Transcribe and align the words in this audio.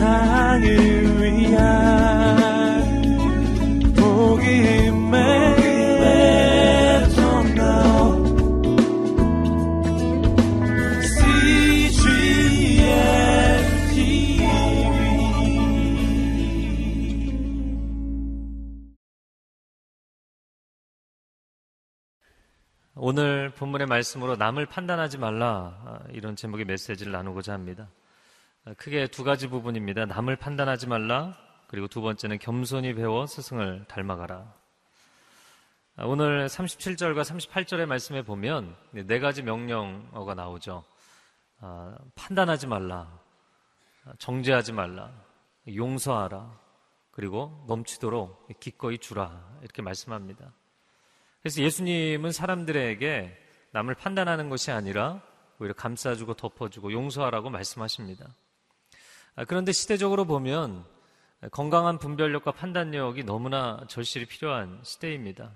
세상을 0.00 0.64
위한 1.20 1.60
복음의 3.94 5.20
오늘 22.96 23.50
본문의 23.50 23.86
말씀으로 23.86 24.36
남을 24.36 24.64
판단하지 24.66 25.18
말라 25.18 25.78
아, 25.84 26.00
이런 26.12 26.36
제목의 26.36 26.64
메시지를 26.64 27.12
나누고자 27.12 27.52
합니다. 27.52 27.88
아, 28.66 28.74
크게 28.74 29.06
두 29.06 29.24
가지 29.24 29.48
부분입니다. 29.48 30.04
남을 30.04 30.36
판단하지 30.36 30.86
말라 30.86 31.34
그리고 31.66 31.88
두 31.88 32.02
번째는 32.02 32.38
겸손히 32.38 32.94
배워 32.94 33.26
스승을 33.26 33.86
닮아가라. 33.88 34.54
아, 35.96 36.04
오늘 36.04 36.46
37절과 36.46 37.22
38절의 37.22 37.86
말씀에 37.86 38.22
보면 38.22 38.76
네 38.90 39.18
가지 39.18 39.42
명령어가 39.42 40.34
나오죠. 40.34 40.84
판단하지 42.14 42.66
말라, 42.66 43.18
정죄하지 44.18 44.72
말라, 44.72 45.10
용서하라, 45.74 46.58
그리고 47.10 47.64
넘치도록 47.66 48.48
기꺼이 48.60 48.98
주라 48.98 49.58
이렇게 49.62 49.82
말씀합니다. 49.82 50.52
그래서 51.42 51.62
예수님은 51.62 52.32
사람들에게 52.32 53.38
남을 53.72 53.94
판단하는 53.94 54.48
것이 54.48 54.70
아니라 54.70 55.22
오히려 55.58 55.74
감싸주고 55.74 56.34
덮어주고 56.34 56.92
용서하라고 56.92 57.50
말씀하십니다. 57.50 58.26
아, 59.40 59.46
그런데 59.46 59.72
시대적으로 59.72 60.26
보면 60.26 60.84
건강한 61.50 61.96
분별력과 61.96 62.52
판단력이 62.52 63.24
너무나 63.24 63.82
절실히 63.88 64.26
필요한 64.26 64.78
시대입니다. 64.82 65.52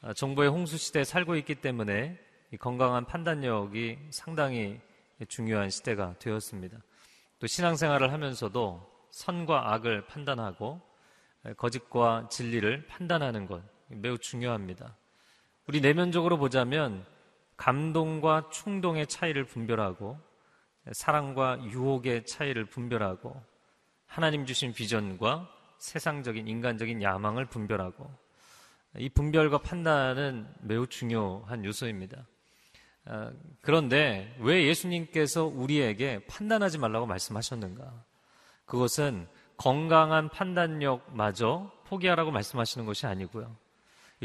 아, 0.00 0.14
정부의 0.14 0.48
홍수 0.48 0.78
시대에 0.78 1.04
살고 1.04 1.36
있기 1.36 1.56
때문에 1.56 2.18
건강한 2.58 3.04
판단력이 3.04 3.98
상당히 4.08 4.80
중요한 5.28 5.68
시대가 5.68 6.14
되었습니다. 6.20 6.78
또 7.38 7.46
신앙생활을 7.46 8.14
하면서도 8.14 8.82
선과 9.10 9.74
악을 9.74 10.06
판단하고 10.06 10.80
거짓과 11.58 12.30
진리를 12.30 12.86
판단하는 12.86 13.44
것 13.44 13.62
매우 13.88 14.16
중요합니다. 14.16 14.96
우리 15.68 15.82
내면적으로 15.82 16.38
보자면 16.38 17.04
감동과 17.58 18.48
충동의 18.50 19.06
차이를 19.06 19.44
분별하고 19.44 20.18
사랑과 20.90 21.62
유혹의 21.62 22.26
차이를 22.26 22.64
분별하고 22.64 23.40
하나님 24.06 24.44
주신 24.44 24.72
비전과 24.72 25.48
세상적인 25.78 26.48
인간적인 26.48 27.02
야망을 27.02 27.46
분별하고 27.46 28.10
이 28.98 29.08
분별과 29.08 29.58
판단은 29.58 30.46
매우 30.60 30.86
중요한 30.86 31.64
요소입니다. 31.64 32.26
아, 33.04 33.32
그런데 33.62 34.36
왜 34.40 34.66
예수님께서 34.66 35.44
우리에게 35.44 36.24
판단하지 36.26 36.78
말라고 36.78 37.06
말씀하셨는가? 37.06 38.04
그것은 38.66 39.26
건강한 39.56 40.28
판단력마저 40.28 41.70
포기하라고 41.86 42.30
말씀하시는 42.30 42.86
것이 42.86 43.06
아니고요. 43.06 43.56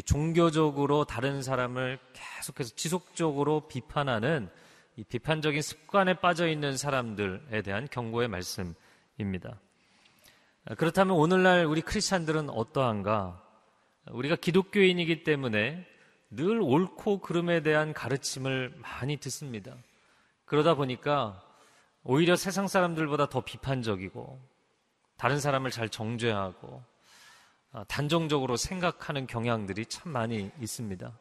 종교적으로 0.05 1.05
다른 1.05 1.42
사람을 1.42 1.99
계속해서 2.14 2.75
지속적으로 2.75 3.67
비판하는 3.67 4.49
이 4.97 5.03
비판적인 5.03 5.61
습관에 5.61 6.15
빠져 6.15 6.47
있는 6.47 6.75
사람들에 6.75 7.61
대한 7.61 7.87
경고의 7.89 8.27
말씀입니다. 8.29 9.59
그렇다면 10.75 11.15
오늘날 11.15 11.65
우리 11.65 11.81
크리스찬들은 11.81 12.49
어떠한가? 12.49 13.39
우리가 14.09 14.36
기독교인이기 14.36 15.23
때문에 15.23 15.86
늘 16.31 16.59
옳고 16.61 17.19
그름에 17.19 17.61
대한 17.61 17.93
가르침을 17.93 18.73
많이 18.77 19.17
듣습니다. 19.17 19.75
그러다 20.45 20.73
보니까 20.73 21.43
오히려 22.03 22.36
세상 22.36 22.67
사람들보다 22.67 23.30
더 23.30 23.41
비판적이고 23.41 24.41
다른 25.15 25.39
사람을 25.39 25.69
잘 25.69 25.89
정죄하고 25.89 26.83
아, 27.71 27.83
단정적으로 27.83 28.57
생각하는 28.57 29.27
경향들이 29.27 29.86
참 29.86 30.11
많이 30.11 30.49
있습니다. 30.59 31.13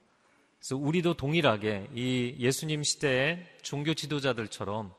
그래서 0.66 0.82
우리도 0.82 1.14
동일하게 1.14 1.90
이 1.94 2.34
예수님 2.40 2.82
시대의 2.82 3.46
종교 3.62 3.94
지도자들처럼 3.94 4.92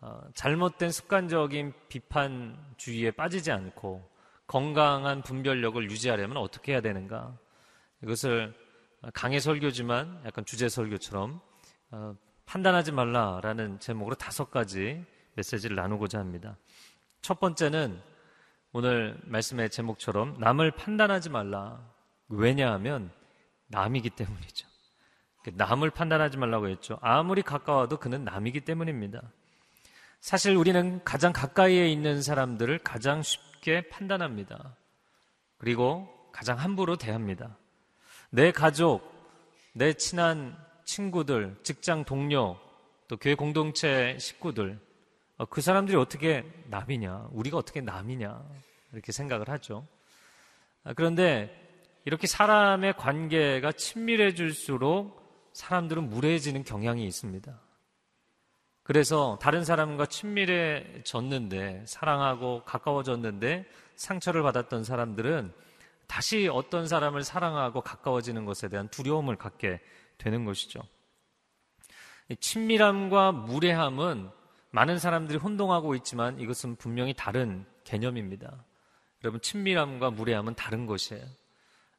어, 0.00 0.20
잘못된 0.34 0.90
습관적인 0.90 1.74
비판주의에 1.88 3.12
빠지지 3.12 3.52
않고 3.52 4.10
건강한 4.48 5.22
분별력을 5.22 5.88
유지하려면 5.88 6.38
어떻게 6.38 6.72
해야 6.72 6.80
되는가? 6.80 7.38
이것을 8.02 8.52
강의 9.14 9.40
설교지만 9.40 10.22
약간 10.26 10.44
주제 10.44 10.68
설교처럼 10.68 11.40
어, 11.92 12.16
판단하지 12.46 12.90
말라라는 12.90 13.78
제목으로 13.78 14.16
다섯 14.16 14.50
가지 14.50 15.04
메시지를 15.34 15.76
나누고자 15.76 16.18
합니다. 16.18 16.58
첫 17.22 17.38
번째는 17.38 18.02
오늘 18.72 19.20
말씀의 19.22 19.70
제목처럼 19.70 20.40
남을 20.40 20.72
판단하지 20.72 21.30
말라. 21.30 21.80
왜냐하면 22.28 23.12
남이기 23.68 24.10
때문이죠. 24.10 24.69
남을 25.54 25.90
판단하지 25.90 26.36
말라고 26.36 26.68
했죠. 26.68 26.98
아무리 27.00 27.42
가까워도 27.42 27.96
그는 27.98 28.24
남이기 28.24 28.60
때문입니다. 28.60 29.22
사실 30.20 30.54
우리는 30.54 31.02
가장 31.02 31.32
가까이에 31.32 31.88
있는 31.88 32.20
사람들을 32.20 32.78
가장 32.80 33.22
쉽게 33.22 33.88
판단합니다. 33.88 34.76
그리고 35.56 36.08
가장 36.32 36.58
함부로 36.58 36.96
대합니다. 36.96 37.56
내 38.30 38.52
가족, 38.52 39.02
내 39.72 39.94
친한 39.94 40.56
친구들, 40.84 41.56
직장 41.62 42.04
동료, 42.04 42.58
또 43.08 43.16
교회 43.16 43.34
공동체 43.34 44.16
식구들, 44.18 44.78
어, 45.38 45.46
그 45.46 45.60
사람들이 45.60 45.96
어떻게 45.96 46.44
남이냐, 46.66 47.28
우리가 47.32 47.56
어떻게 47.56 47.80
남이냐, 47.80 48.42
이렇게 48.92 49.12
생각을 49.12 49.48
하죠. 49.48 49.86
아, 50.84 50.92
그런데 50.92 51.50
이렇게 52.04 52.26
사람의 52.26 52.94
관계가 52.96 53.72
친밀해질수록 53.72 55.19
사람들은 55.52 56.08
무례해지는 56.08 56.64
경향이 56.64 57.06
있습니다. 57.06 57.60
그래서 58.82 59.38
다른 59.40 59.64
사람과 59.64 60.06
친밀해졌는데, 60.06 61.84
사랑하고 61.86 62.64
가까워졌는데, 62.64 63.66
상처를 63.96 64.42
받았던 64.42 64.84
사람들은 64.84 65.52
다시 66.06 66.48
어떤 66.48 66.88
사람을 66.88 67.22
사랑하고 67.22 67.82
가까워지는 67.82 68.44
것에 68.44 68.68
대한 68.68 68.88
두려움을 68.88 69.36
갖게 69.36 69.80
되는 70.18 70.44
것이죠. 70.44 70.82
친밀함과 72.40 73.32
무례함은 73.32 74.30
많은 74.70 74.98
사람들이 74.98 75.38
혼동하고 75.38 75.94
있지만 75.96 76.40
이것은 76.40 76.76
분명히 76.76 77.14
다른 77.14 77.64
개념입니다. 77.84 78.64
여러분, 79.22 79.40
친밀함과 79.40 80.10
무례함은 80.10 80.54
다른 80.54 80.86
것이에요. 80.86 81.24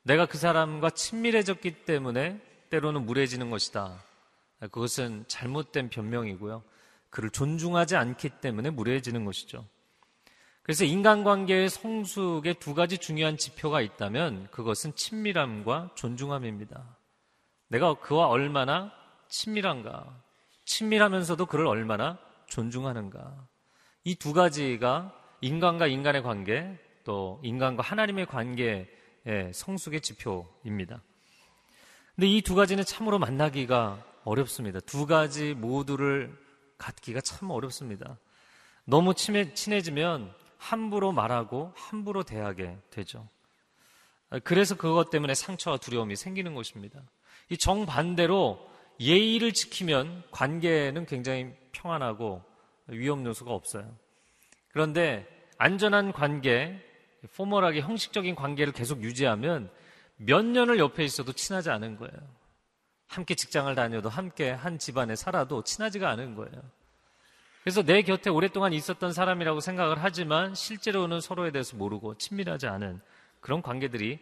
내가 0.03 0.25
그 0.25 0.37
사람과 0.37 0.89
친밀해졌기 0.89 1.85
때문에 1.85 2.41
때로는 2.71 3.05
무례해지는 3.05 3.51
것이다. 3.51 4.01
그것은 4.59 5.25
잘못된 5.27 5.89
변명이고요. 5.89 6.63
그를 7.09 7.29
존중하지 7.29 7.97
않기 7.97 8.29
때문에 8.41 8.69
무례해지는 8.69 9.25
것이죠. 9.25 9.65
그래서 10.63 10.85
인간관계의 10.85 11.69
성숙에 11.69 12.53
두 12.53 12.73
가지 12.73 12.97
중요한 12.97 13.35
지표가 13.35 13.81
있다면 13.81 14.47
그것은 14.51 14.95
친밀함과 14.95 15.91
존중함입니다. 15.95 16.97
내가 17.67 17.95
그와 17.95 18.27
얼마나 18.27 18.91
친밀한가, 19.27 20.21
친밀하면서도 20.65 21.45
그를 21.47 21.67
얼마나 21.67 22.17
존중하는가. 22.47 23.47
이 24.03 24.15
두 24.15 24.33
가지가 24.33 25.13
인간과 25.41 25.87
인간의 25.87 26.23
관계, 26.23 26.77
또 27.03 27.39
인간과 27.43 27.83
하나님의 27.83 28.27
관계의 28.27 28.87
성숙의 29.53 30.01
지표입니다. 30.01 31.01
근데 32.21 32.35
이 32.35 32.41
두 32.41 32.53
가지는 32.53 32.85
참으로 32.85 33.17
만나기가 33.17 34.05
어렵습니다. 34.25 34.79
두 34.81 35.07
가지 35.07 35.55
모두를 35.55 36.31
갖기가 36.77 37.19
참 37.19 37.49
어렵습니다. 37.49 38.19
너무 38.85 39.15
친해, 39.15 39.55
친해지면 39.55 40.31
함부로 40.59 41.11
말하고 41.13 41.73
함부로 41.75 42.21
대하게 42.21 42.77
되죠. 42.91 43.27
그래서 44.43 44.75
그것 44.75 45.09
때문에 45.09 45.33
상처와 45.33 45.77
두려움이 45.77 46.15
생기는 46.15 46.53
것입니다. 46.53 47.01
이 47.49 47.57
정반대로 47.57 48.69
예의를 48.99 49.51
지키면 49.53 50.21
관계는 50.29 51.07
굉장히 51.07 51.55
평안하고 51.71 52.43
위험 52.85 53.25
요소가 53.25 53.51
없어요. 53.51 53.97
그런데 54.67 55.27
안전한 55.57 56.11
관계, 56.11 56.79
포멀하게 57.35 57.81
형식적인 57.81 58.35
관계를 58.35 58.73
계속 58.73 59.01
유지하면 59.01 59.71
몇 60.23 60.45
년을 60.45 60.77
옆에 60.77 61.03
있어도 61.03 61.33
친하지 61.33 61.69
않은 61.71 61.97
거예요. 61.97 62.13
함께 63.07 63.35
직장을 63.35 63.73
다녀도 63.75 64.07
함께 64.07 64.51
한 64.51 64.77
집안에 64.77 65.15
살아도 65.15 65.63
친하지가 65.63 66.09
않은 66.11 66.35
거예요. 66.35 66.61
그래서 67.63 67.83
내 67.83 68.01
곁에 68.01 68.29
오랫동안 68.29 68.73
있었던 68.73 69.13
사람이라고 69.13 69.59
생각을 69.59 70.03
하지만 70.03 70.55
실제로는 70.55 71.21
서로에 71.21 71.51
대해서 71.51 71.75
모르고 71.75 72.17
친밀하지 72.17 72.67
않은 72.67 73.01
그런 73.39 73.61
관계들이 73.61 74.19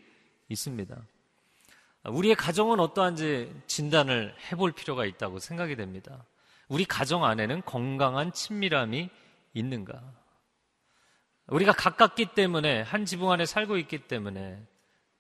있습니다. 0.48 0.96
우리의 2.06 2.36
가정은 2.36 2.80
어떠한지 2.80 3.54
진단을 3.68 4.34
해볼 4.52 4.72
필요가 4.72 5.06
있다고 5.06 5.40
생각이 5.40 5.75
됩니다. 5.75 6.25
우리 6.69 6.86
가정 6.86 7.25
안에는 7.25 7.63
건강한 7.66 8.31
친밀함이 8.31 9.10
있는가? 9.54 10.02
우리가 11.48 11.74
가깝기 11.74 12.28
때문에 12.36 12.81
한 12.81 13.06
지붕 13.06 13.31
안에 13.31 13.45
살고 13.45 13.78
있기 13.78 14.07
때문에 14.07 14.66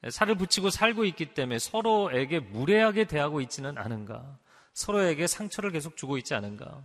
살을 0.07 0.35
붙이고 0.35 0.69
살고 0.69 1.03
있기 1.05 1.33
때문에 1.33 1.59
서로에게 1.59 2.39
무례하게 2.39 3.05
대하고 3.05 3.41
있지는 3.41 3.77
않은가? 3.77 4.37
서로에게 4.73 5.27
상처를 5.27 5.71
계속 5.71 5.97
주고 5.97 6.17
있지 6.17 6.33
않은가? 6.33 6.81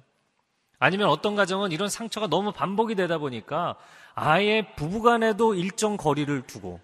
아니면 0.80 1.08
어떤 1.08 1.36
가정은 1.36 1.70
이런 1.70 1.88
상처가 1.88 2.26
너무 2.26 2.52
반복이 2.52 2.96
되다 2.96 3.18
보니까 3.18 3.76
아예 4.14 4.74
부부 4.74 5.02
간에도 5.02 5.54
일정 5.54 5.96
거리를 5.96 6.42
두고 6.42 6.80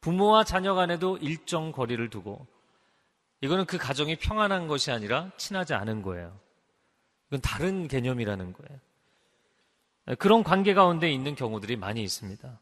부모와 0.00 0.44
자녀 0.44 0.74
간에도 0.74 1.18
일정 1.18 1.72
거리를 1.72 2.08
두고 2.10 2.46
이거는 3.42 3.66
그 3.66 3.76
가정이 3.76 4.16
평안한 4.16 4.68
것이 4.68 4.90
아니라 4.90 5.30
친하지 5.36 5.74
않은 5.74 6.02
거예요. 6.02 6.38
이건 7.28 7.40
다른 7.42 7.88
개념이라는 7.88 8.52
거예요. 8.54 8.80
그런 10.18 10.42
관계 10.42 10.74
가운데 10.74 11.10
있는 11.10 11.34
경우들이 11.34 11.76
많이 11.76 12.02
있습니다. 12.02 12.58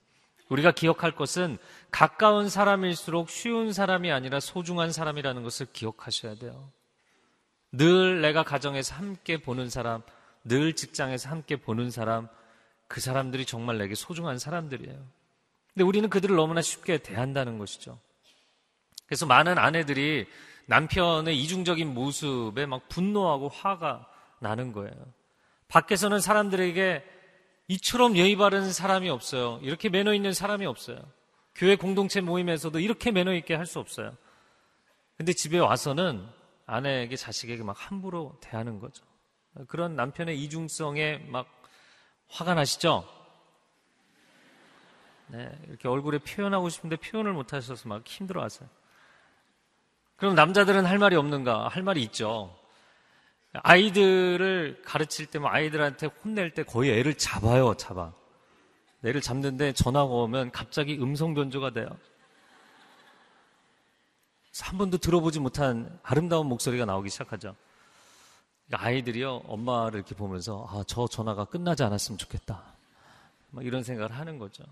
우리가 0.52 0.70
기억할 0.72 1.12
것은 1.12 1.56
가까운 1.90 2.50
사람일수록 2.50 3.30
쉬운 3.30 3.72
사람이 3.72 4.12
아니라 4.12 4.38
소중한 4.38 4.92
사람이라는 4.92 5.42
것을 5.42 5.66
기억하셔야 5.72 6.34
돼요. 6.34 6.70
늘 7.72 8.20
내가 8.20 8.42
가정에서 8.42 8.94
함께 8.94 9.38
보는 9.38 9.70
사람, 9.70 10.02
늘 10.44 10.74
직장에서 10.74 11.30
함께 11.30 11.56
보는 11.56 11.90
사람, 11.90 12.28
그 12.86 13.00
사람들이 13.00 13.46
정말 13.46 13.78
내게 13.78 13.94
소중한 13.94 14.38
사람들이에요. 14.38 14.94
근데 15.72 15.84
우리는 15.84 16.10
그들을 16.10 16.36
너무나 16.36 16.60
쉽게 16.60 16.98
대한다는 16.98 17.56
것이죠. 17.56 17.98
그래서 19.06 19.24
많은 19.24 19.56
아내들이 19.56 20.26
남편의 20.66 21.38
이중적인 21.38 21.94
모습에 21.94 22.66
막 22.66 22.88
분노하고 22.90 23.48
화가 23.48 24.06
나는 24.38 24.72
거예요. 24.72 24.92
밖에서는 25.68 26.20
사람들에게 26.20 27.11
이처럼 27.72 28.16
예의 28.16 28.36
바른 28.36 28.70
사람이 28.70 29.08
없어요. 29.08 29.58
이렇게 29.62 29.88
매너 29.88 30.12
있는 30.14 30.32
사람이 30.32 30.66
없어요. 30.66 30.98
교회 31.54 31.76
공동체 31.76 32.20
모임에서도 32.20 32.78
이렇게 32.78 33.10
매너 33.10 33.32
있게 33.34 33.54
할 33.54 33.66
수 33.66 33.78
없어요. 33.78 34.14
근데 35.16 35.32
집에 35.32 35.58
와서는 35.58 36.26
아내에게 36.66 37.16
자식에게 37.16 37.62
막 37.62 37.76
함부로 37.78 38.36
대하는 38.40 38.78
거죠. 38.78 39.04
그런 39.68 39.96
남편의 39.96 40.42
이중성에 40.42 41.18
막 41.28 41.46
화가 42.28 42.54
나시죠? 42.54 43.06
네, 45.28 45.50
이렇게 45.68 45.88
얼굴에 45.88 46.18
표현하고 46.18 46.68
싶은데 46.68 46.96
표현을 46.96 47.32
못 47.32 47.52
하셔서 47.52 47.88
막 47.88 48.06
힘들어 48.06 48.42
하세요. 48.42 48.68
그럼 50.16 50.34
남자들은 50.34 50.84
할 50.84 50.98
말이 50.98 51.16
없는가? 51.16 51.68
할 51.68 51.82
말이 51.82 52.02
있죠. 52.04 52.54
아이들을 53.52 54.82
가르칠 54.84 55.26
때, 55.26 55.38
뭐 55.38 55.50
아이들한테 55.50 56.06
혼낼 56.06 56.54
때 56.54 56.62
거의 56.62 56.90
애를 56.98 57.14
잡아요, 57.14 57.74
잡아. 57.76 58.12
애를 59.04 59.20
잡는데 59.20 59.72
전화가 59.72 60.06
오면 60.06 60.52
갑자기 60.52 60.96
음성 60.98 61.34
변조가 61.34 61.70
돼요. 61.70 61.88
한 64.60 64.78
번도 64.78 64.98
들어보지 64.98 65.40
못한 65.40 65.98
아름다운 66.02 66.46
목소리가 66.46 66.84
나오기 66.84 67.10
시작하죠. 67.10 67.56
그러니까 68.66 68.86
아이들이요, 68.86 69.42
엄마를 69.46 69.98
이렇게 69.98 70.14
보면서, 70.14 70.66
아, 70.70 70.84
저 70.86 71.06
전화가 71.06 71.46
끝나지 71.46 71.82
않았으면 71.82 72.18
좋겠다. 72.18 72.62
막 73.50 73.66
이런 73.66 73.82
생각을 73.82 74.16
하는 74.16 74.38
거죠. 74.38 74.64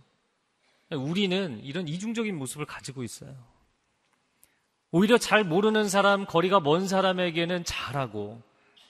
우리는 0.90 1.60
이런 1.62 1.86
이중적인 1.86 2.36
모습을 2.36 2.66
가지고 2.66 3.02
있어요. 3.02 3.34
오히려 4.90 5.18
잘 5.18 5.44
모르는 5.44 5.88
사람, 5.88 6.24
거리가 6.24 6.60
먼 6.60 6.88
사람에게는 6.88 7.64
잘하고, 7.64 8.42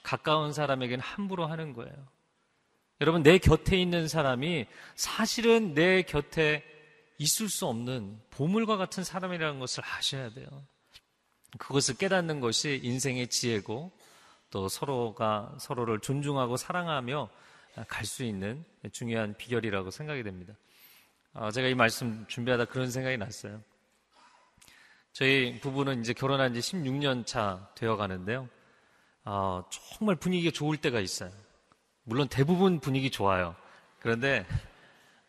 가까운 0.03 0.53
사람에게는 0.53 1.01
함부로 1.01 1.45
하는 1.45 1.73
거예요. 1.73 1.93
여러분, 2.99 3.23
내 3.23 3.37
곁에 3.37 3.79
있는 3.79 4.07
사람이 4.07 4.67
사실은 4.95 5.73
내 5.73 6.03
곁에 6.03 6.63
있을 7.17 7.49
수 7.49 7.67
없는 7.67 8.19
보물과 8.31 8.77
같은 8.77 9.03
사람이라는 9.03 9.59
것을 9.59 9.83
아셔야 9.85 10.31
돼요. 10.31 10.47
그것을 11.57 11.97
깨닫는 11.97 12.39
것이 12.39 12.79
인생의 12.83 13.27
지혜고 13.27 13.91
또 14.49 14.67
서로가 14.67 15.55
서로를 15.59 15.99
존중하고 15.99 16.57
사랑하며 16.57 17.29
갈 17.87 18.05
수 18.05 18.23
있는 18.23 18.63
중요한 18.91 19.35
비결이라고 19.37 19.91
생각이 19.91 20.23
됩니다. 20.23 20.53
어, 21.33 21.51
제가 21.51 21.67
이 21.69 21.75
말씀 21.75 22.25
준비하다 22.27 22.65
그런 22.65 22.91
생각이 22.91 23.17
났어요. 23.17 23.63
저희 25.13 25.59
부부는 25.59 26.01
이제 26.01 26.13
결혼한 26.13 26.53
지 26.53 26.59
16년 26.59 27.25
차 27.25 27.69
되어 27.75 27.95
가는데요. 27.95 28.49
어, 29.25 29.63
정말 29.69 30.15
분위기가 30.15 30.51
좋을 30.51 30.77
때가 30.77 30.99
있어요. 30.99 31.31
물론 32.03 32.27
대부분 32.27 32.79
분위기 32.79 33.11
좋아요. 33.11 33.55
그런데 33.99 34.45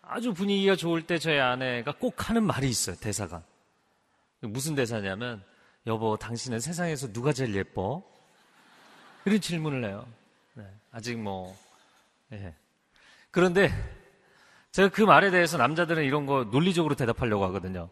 아주 0.00 0.32
분위기가 0.32 0.76
좋을 0.76 1.06
때 1.06 1.18
저희 1.18 1.38
아내가 1.38 1.92
꼭 1.92 2.28
하는 2.28 2.42
말이 2.44 2.68
있어요. 2.68 2.96
대사가. 2.96 3.42
무슨 4.40 4.74
대사냐면 4.74 5.44
여보 5.86 6.16
당신은 6.16 6.60
세상에서 6.60 7.12
누가 7.12 7.32
제일 7.32 7.54
예뻐? 7.54 8.02
이런 9.24 9.40
질문을 9.40 9.84
해요. 9.84 10.06
네, 10.54 10.66
아직 10.90 11.16
뭐 11.16 11.56
예. 12.32 12.54
그런데 13.30 13.70
제가 14.72 14.88
그 14.88 15.02
말에 15.02 15.30
대해서 15.30 15.58
남자들은 15.58 16.04
이런 16.04 16.26
거 16.26 16.44
논리적으로 16.44 16.94
대답하려고 16.94 17.44
하거든요. 17.46 17.88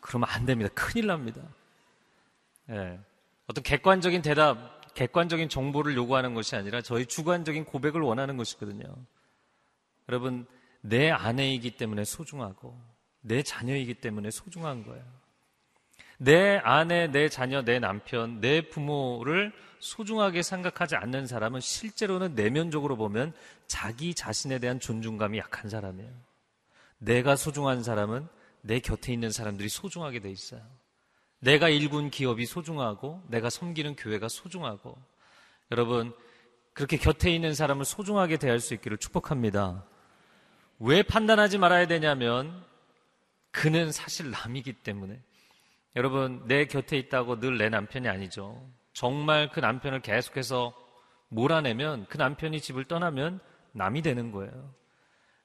그러면 0.00 0.28
안 0.30 0.46
됩니다. 0.46 0.70
큰일 0.74 1.06
납니다. 1.06 1.42
예. 2.70 2.98
어떤 3.46 3.62
객관적인 3.62 4.22
대답 4.22 4.79
객관적인 4.94 5.48
정보를 5.48 5.96
요구하는 5.96 6.34
것이 6.34 6.56
아니라 6.56 6.82
저희 6.82 7.06
주관적인 7.06 7.64
고백을 7.64 8.00
원하는 8.00 8.36
것이거든요. 8.36 8.84
여러분, 10.08 10.46
내 10.80 11.10
아내이기 11.10 11.72
때문에 11.72 12.04
소중하고 12.04 12.78
내 13.20 13.42
자녀이기 13.42 13.94
때문에 13.94 14.30
소중한 14.30 14.84
거예요. 14.84 15.04
내 16.18 16.58
아내, 16.58 17.06
내 17.06 17.28
자녀, 17.28 17.62
내 17.62 17.78
남편, 17.78 18.40
내 18.40 18.68
부모를 18.68 19.52
소중하게 19.78 20.42
생각하지 20.42 20.96
않는 20.96 21.26
사람은 21.26 21.60
실제로는 21.60 22.34
내면적으로 22.34 22.96
보면 22.96 23.32
자기 23.66 24.14
자신에 24.14 24.58
대한 24.58 24.78
존중감이 24.80 25.38
약한 25.38 25.70
사람이에요. 25.70 26.10
내가 26.98 27.36
소중한 27.36 27.82
사람은 27.82 28.28
내 28.60 28.80
곁에 28.80 29.12
있는 29.12 29.30
사람들이 29.30 29.70
소중하게 29.70 30.20
돼 30.20 30.30
있어요. 30.30 30.60
내가 31.40 31.68
일군 31.68 32.10
기업이 32.10 32.46
소중하고 32.46 33.22
내가 33.28 33.50
섬기는 33.50 33.96
교회가 33.96 34.28
소중하고 34.28 34.96
여러분 35.72 36.12
그렇게 36.72 36.96
곁에 36.96 37.30
있는 37.34 37.54
사람을 37.54 37.84
소중하게 37.84 38.36
대할 38.36 38.60
수 38.60 38.74
있기를 38.74 38.98
축복합니다. 38.98 39.84
왜 40.78 41.02
판단하지 41.02 41.58
말아야 41.58 41.86
되냐면 41.86 42.64
그는 43.50 43.90
사실 43.90 44.30
남이기 44.30 44.74
때문에 44.74 45.20
여러분 45.96 46.42
내 46.46 46.66
곁에 46.66 46.96
있다고 46.98 47.40
늘 47.40 47.58
내 47.58 47.68
남편이 47.68 48.08
아니죠. 48.08 48.70
정말 48.92 49.50
그 49.50 49.60
남편을 49.60 50.00
계속해서 50.00 50.74
몰아내면 51.28 52.06
그 52.08 52.16
남편이 52.16 52.60
집을 52.60 52.84
떠나면 52.84 53.40
남이 53.72 54.02
되는 54.02 54.30
거예요. 54.30 54.74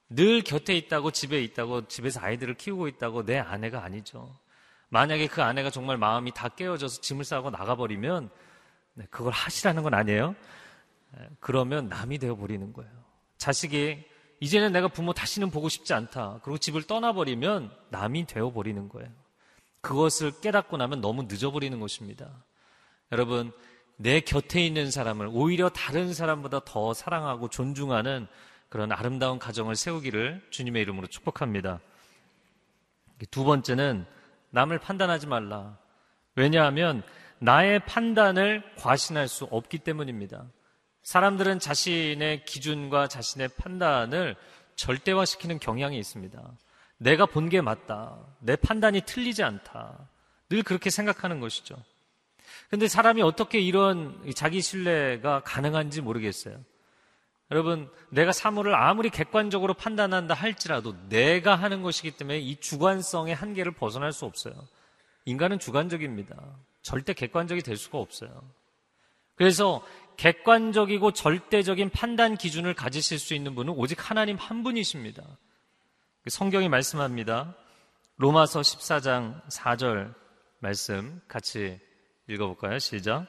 늘 0.08 0.42
곁에 0.42 0.76
있다고 0.76 1.10
집에 1.10 1.42
있다고 1.42 1.88
집에서 1.88 2.20
아이들을 2.20 2.54
키우고 2.54 2.86
있다고 2.88 3.24
내 3.24 3.38
아내가 3.38 3.82
아니죠. 3.82 4.36
만약에 4.88 5.26
그 5.26 5.42
아내가 5.42 5.70
정말 5.70 5.96
마음이 5.96 6.32
다 6.32 6.48
깨어져서 6.48 7.00
짐을 7.00 7.24
싸고 7.24 7.50
나가버리면 7.50 8.30
네, 8.94 9.06
그걸 9.10 9.32
하시라는 9.32 9.82
건 9.82 9.94
아니에요. 9.94 10.34
네, 11.16 11.28
그러면 11.40 11.88
남이 11.88 12.18
되어버리는 12.18 12.72
거예요. 12.72 12.90
자식이 13.38 14.04
이제는 14.40 14.72
내가 14.72 14.88
부모 14.88 15.12
다시는 15.12 15.50
보고 15.50 15.68
싶지 15.68 15.94
않다. 15.94 16.40
그리고 16.42 16.58
집을 16.58 16.82
떠나버리면 16.84 17.70
남이 17.90 18.26
되어버리는 18.26 18.88
거예요. 18.88 19.10
그것을 19.80 20.40
깨닫고 20.40 20.76
나면 20.76 21.00
너무 21.00 21.24
늦어버리는 21.24 21.78
것입니다. 21.78 22.44
여러분, 23.12 23.52
내 23.96 24.20
곁에 24.20 24.64
있는 24.64 24.90
사람을 24.90 25.28
오히려 25.30 25.68
다른 25.68 26.12
사람보다 26.12 26.60
더 26.64 26.92
사랑하고 26.92 27.48
존중하는 27.48 28.26
그런 28.68 28.92
아름다운 28.92 29.38
가정을 29.38 29.76
세우기를 29.76 30.48
주님의 30.50 30.82
이름으로 30.82 31.06
축복합니다. 31.06 31.80
두 33.30 33.44
번째는 33.44 34.06
남을 34.56 34.78
판단하지 34.78 35.26
말라. 35.26 35.76
왜냐하면 36.34 37.02
나의 37.40 37.80
판단을 37.80 38.62
과신할 38.78 39.28
수 39.28 39.44
없기 39.50 39.78
때문입니다. 39.78 40.46
사람들은 41.02 41.58
자신의 41.58 42.46
기준과 42.46 43.08
자신의 43.08 43.48
판단을 43.58 44.34
절대화시키는 44.74 45.58
경향이 45.58 45.98
있습니다. 45.98 46.40
내가 46.96 47.26
본 47.26 47.50
게 47.50 47.60
맞다. 47.60 48.16
내 48.40 48.56
판단이 48.56 49.02
틀리지 49.02 49.42
않다. 49.42 50.08
늘 50.48 50.62
그렇게 50.62 50.88
생각하는 50.88 51.38
것이죠. 51.40 51.76
근데 52.70 52.88
사람이 52.88 53.20
어떻게 53.20 53.60
이런 53.60 54.18
자기 54.34 54.62
신뢰가 54.62 55.40
가능한지 55.44 56.00
모르겠어요. 56.00 56.58
여러분, 57.50 57.88
내가 58.10 58.32
사물을 58.32 58.74
아무리 58.74 59.08
객관적으로 59.08 59.74
판단한다 59.74 60.34
할지라도 60.34 60.94
내가 61.08 61.54
하는 61.54 61.82
것이기 61.82 62.12
때문에 62.12 62.38
이 62.38 62.56
주관성의 62.56 63.34
한계를 63.34 63.72
벗어날 63.72 64.12
수 64.12 64.24
없어요. 64.24 64.54
인간은 65.26 65.58
주관적입니다. 65.58 66.36
절대 66.82 67.12
객관적이 67.12 67.62
될 67.62 67.76
수가 67.76 67.98
없어요. 67.98 68.30
그래서 69.36 69.84
객관적이고 70.16 71.12
절대적인 71.12 71.90
판단 71.90 72.36
기준을 72.36 72.74
가지실 72.74 73.18
수 73.18 73.34
있는 73.34 73.54
분은 73.54 73.74
오직 73.74 74.10
하나님 74.10 74.36
한 74.36 74.62
분이십니다. 74.62 75.22
성경이 76.28 76.68
말씀합니다. 76.68 77.54
로마서 78.16 78.60
14장 78.62 79.46
4절 79.48 80.14
말씀 80.58 81.20
같이 81.28 81.78
읽어볼까요? 82.28 82.78
시작. 82.78 83.26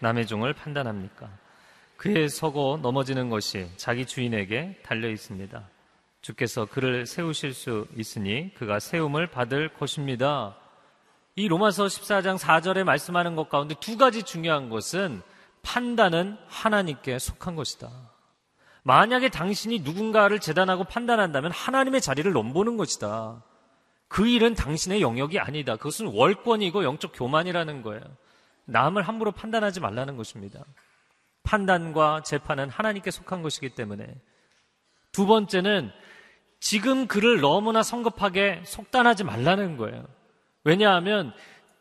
남의 0.00 0.26
종을 0.26 0.52
판단합니까? 0.52 1.43
그의 2.04 2.28
서고 2.28 2.78
넘어지는 2.82 3.30
것이 3.30 3.66
자기 3.78 4.04
주인에게 4.04 4.78
달려 4.82 5.08
있습니다. 5.08 5.66
주께서 6.20 6.66
그를 6.66 7.06
세우실 7.06 7.54
수 7.54 7.86
있으니 7.96 8.52
그가 8.52 8.78
세움을 8.78 9.28
받을 9.28 9.72
것입니다. 9.72 10.54
이 11.34 11.48
로마서 11.48 11.86
14장 11.86 12.36
4절에 12.36 12.84
말씀하는 12.84 13.36
것 13.36 13.48
가운데 13.48 13.74
두 13.80 13.96
가지 13.96 14.22
중요한 14.22 14.68
것은 14.68 15.22
판단은 15.62 16.36
하나님께 16.46 17.18
속한 17.18 17.56
것이다. 17.56 17.88
만약에 18.82 19.30
당신이 19.30 19.78
누군가를 19.78 20.40
재단하고 20.40 20.84
판단한다면 20.84 21.52
하나님의 21.52 22.02
자리를 22.02 22.30
넘보는 22.30 22.76
것이다. 22.76 23.42
그 24.08 24.28
일은 24.28 24.54
당신의 24.54 25.00
영역이 25.00 25.38
아니다. 25.38 25.76
그것은 25.76 26.08
월권이고 26.08 26.84
영적 26.84 27.12
교만이라는 27.14 27.80
거예요. 27.80 28.02
남을 28.66 29.08
함부로 29.08 29.32
판단하지 29.32 29.80
말라는 29.80 30.18
것입니다. 30.18 30.66
판단과 31.44 32.22
재판은 32.22 32.68
하나님께 32.70 33.10
속한 33.10 33.42
것이기 33.42 33.70
때문에. 33.70 34.06
두 35.12 35.26
번째는 35.26 35.92
지금 36.58 37.06
그를 37.06 37.40
너무나 37.40 37.82
성급하게 37.82 38.62
속단하지 38.64 39.22
말라는 39.24 39.76
거예요. 39.76 40.04
왜냐하면 40.64 41.32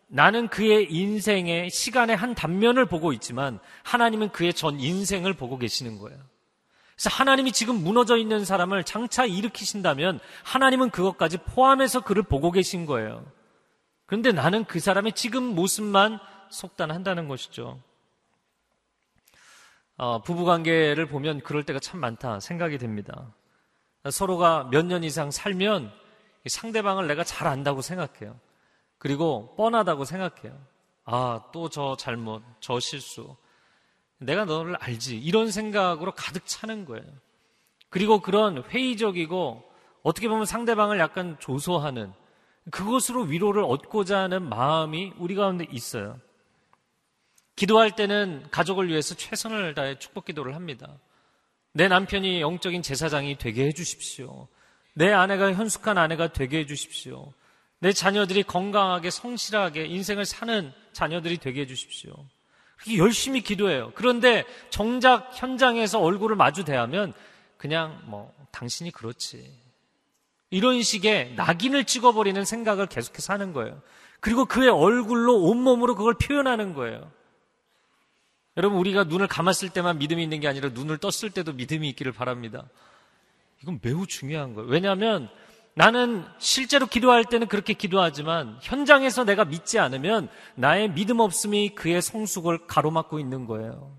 나는 0.08 0.48
그의 0.50 0.93
인생의 0.93 1.72
시간의 1.72 2.15
한 2.15 2.36
단면을 2.36 2.86
보고 2.86 3.13
있지만 3.13 3.60
하나님은 3.84 4.29
그의 4.29 4.53
전 4.53 4.79
인생을 4.79 5.34
보고 5.34 5.58
계시는 5.58 5.98
거예요. 5.98 6.20
그래서 6.96 7.10
하나님이 7.10 7.51
지금 7.51 7.75
무너져 7.75 8.17
있는 8.17 8.46
사람을 8.46 8.84
장차 8.84 9.25
일으키신다면 9.25 10.20
하나님은 10.43 10.91
그것까지 10.91 11.38
포함해서 11.38 12.01
그를 12.01 12.22
보고 12.22 12.51
계신 12.51 12.86
거예요. 12.86 13.25
그런데 14.05 14.32
나는 14.32 14.65
그 14.65 14.79
사람의 14.79 15.13
지금 15.13 15.43
모습만 15.43 16.20
속단한다는 16.50 17.27
것이죠. 17.27 17.82
어, 19.97 20.21
부부 20.21 20.45
관계를 20.45 21.05
보면 21.07 21.41
그럴 21.41 21.63
때가 21.63 21.79
참 21.79 22.00
많다 22.00 22.39
생각이 22.39 22.77
됩니다. 22.77 23.33
서로가 24.09 24.65
몇 24.71 24.85
년 24.85 25.03
이상 25.03 25.31
살면 25.31 25.91
상대방을 26.45 27.07
내가 27.07 27.23
잘 27.23 27.47
안다고 27.47 27.81
생각해요. 27.81 28.38
그리고 28.97 29.55
뻔하다고 29.55 30.05
생각해요. 30.05 30.57
아, 31.05 31.43
또 31.53 31.69
저 31.69 31.95
잘못, 31.97 32.41
저 32.59 32.79
실수. 32.79 33.35
내가 34.19 34.45
너를 34.45 34.75
알지. 34.79 35.17
이런 35.17 35.51
생각으로 35.51 36.12
가득 36.13 36.45
차는 36.45 36.85
거예요. 36.85 37.05
그리고 37.89 38.19
그런 38.21 38.63
회의적이고 38.63 39.63
어떻게 40.01 40.27
보면 40.27 40.45
상대방을 40.45 41.00
약간 41.00 41.38
조소하는 41.39 42.12
그것으로 42.71 43.23
위로를 43.23 43.63
얻고자 43.63 44.19
하는 44.19 44.47
마음이 44.50 45.13
우리 45.17 45.35
가운데 45.35 45.65
있어요. 45.69 46.19
기도할 47.55 47.95
때는 47.95 48.48
가족을 48.51 48.88
위해서 48.89 49.15
최선을 49.15 49.74
다해 49.74 50.00
축복 50.00 50.25
기도를 50.25 50.55
합니다. 50.55 51.00
내 51.74 51.88
남편이 51.88 52.41
영적인 52.41 52.81
제사장이 52.81 53.38
되게 53.38 53.65
해주십시오. 53.65 54.48
내 54.93 55.12
아내가 55.12 55.53
현숙한 55.53 55.98
아내가 55.98 56.31
되게 56.31 56.60
해주십시오. 56.60 57.33
내 57.79 57.91
자녀들이 57.91 58.43
건강하게 58.43 59.10
성실하게 59.10 59.86
인생을 59.86 60.25
사는 60.25 60.72
자녀들이 60.93 61.38
되게 61.38 61.62
해주십시오. 61.62 62.13
그렇게 62.77 62.98
열심히 62.98 63.41
기도해요. 63.41 63.91
그런데 63.95 64.45
정작 64.69 65.31
현장에서 65.33 66.00
얼굴을 66.00 66.36
마주 66.36 66.63
대하면 66.63 67.13
그냥 67.57 68.01
뭐 68.05 68.33
당신이 68.51 68.91
그렇지. 68.91 69.51
이런 70.50 70.81
식의 70.83 71.33
낙인을 71.36 71.86
찍어버리는 71.86 72.45
생각을 72.45 72.88
계속해서 72.88 73.33
하는 73.33 73.53
거예요. 73.53 73.81
그리고 74.19 74.45
그의 74.45 74.69
얼굴로 74.69 75.41
온몸으로 75.41 75.95
그걸 75.95 76.13
표현하는 76.13 76.74
거예요. 76.74 77.12
여러분, 78.57 78.77
우리가 78.77 79.05
눈을 79.05 79.27
감았을 79.27 79.69
때만 79.69 79.98
믿음이 79.98 80.22
있는 80.22 80.39
게 80.39 80.48
아니라 80.48 80.69
눈을 80.69 81.00
떴을 81.00 81.31
때도 81.31 81.53
믿음이 81.53 81.89
있기를 81.89 82.12
바랍니다. 82.12 82.65
이건 83.62 83.79
매우 83.81 84.05
중요한 84.05 84.53
거예요. 84.53 84.69
왜냐하면 84.69 85.29
나는 85.75 86.24
실제로 86.38 86.86
기도할 86.86 87.25
때는 87.25 87.48
그렇게 87.48 87.74
기도하지만 87.74 88.60
현장에서 88.62 89.24
내가 89.24 89.43
믿지 89.45 89.79
않으면 89.79 90.29
나의 90.55 90.91
믿음 90.91 91.19
없음이 91.19 91.69
그의 91.74 92.01
성숙을 92.01 92.67
가로막고 92.67 93.19
있는 93.19 93.48
거예요. 93.48 93.98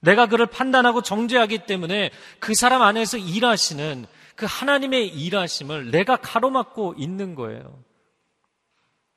내가 0.00 0.26
그를 0.26 0.46
판단하고 0.46 1.00
정죄하기 1.00 1.66
때문에 1.66 2.10
그 2.40 2.54
사람 2.54 2.82
안에서 2.82 3.16
일하시는 3.16 4.04
그 4.34 4.46
하나님의 4.48 5.08
일하심을 5.08 5.92
내가 5.92 6.16
가로막고 6.16 6.96
있는 6.98 7.34
거예요. 7.34 7.82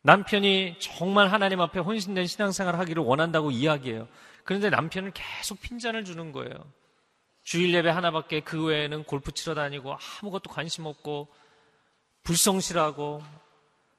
남편이 0.03 0.75
정말 0.79 1.29
하나님 1.29 1.59
앞에 1.59 1.79
혼신된 1.79 2.27
신앙생활을 2.27 2.79
하기를 2.79 3.01
원한다고 3.03 3.49
이야기해요. 3.49 4.07
그런데 4.45 4.69
남편은 4.69 5.11
계속 5.13 5.59
핀잔을 5.59 6.05
주는 6.05 6.31
거예요. 6.31 6.53
주일 7.43 7.73
예배 7.73 7.89
하나밖에 7.89 8.39
그 8.39 8.63
외에는 8.63 9.03
골프 9.03 9.31
치러 9.31 9.53
다니고 9.55 9.97
아무것도 10.21 10.49
관심 10.49 10.85
없고 10.85 11.27
불성실하고 12.23 13.21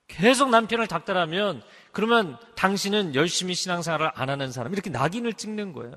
계속 0.09 0.51
남편을 0.51 0.87
닥달하면 0.87 1.63
그러면 1.93 2.39
당신은 2.55 3.17
열심히 3.17 3.55
신앙생활을 3.55 4.11
안 4.15 4.31
하는 4.31 4.53
사람 4.53 4.73
이렇게 4.73 4.89
낙인을 4.89 5.35
찍는 5.35 5.73
거예요. 5.73 5.95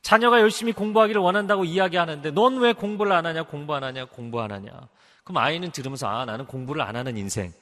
자녀가 0.00 0.40
열심히 0.40 0.72
공부하기를 0.72 1.20
원한다고 1.20 1.64
이야기하는데 1.64 2.30
넌 2.32 2.56
왜 2.56 2.72
공부를 2.72 3.12
안 3.12 3.26
하냐 3.26 3.44
공부 3.44 3.74
안 3.74 3.84
하냐 3.84 4.06
공부 4.06 4.40
안 4.40 4.50
하냐 4.50 4.88
그럼 5.24 5.36
아이는 5.42 5.70
들으면서 5.72 6.08
아 6.08 6.24
나는 6.24 6.46
공부를 6.46 6.82
안 6.82 6.96
하는 6.96 7.16
인생 7.18 7.52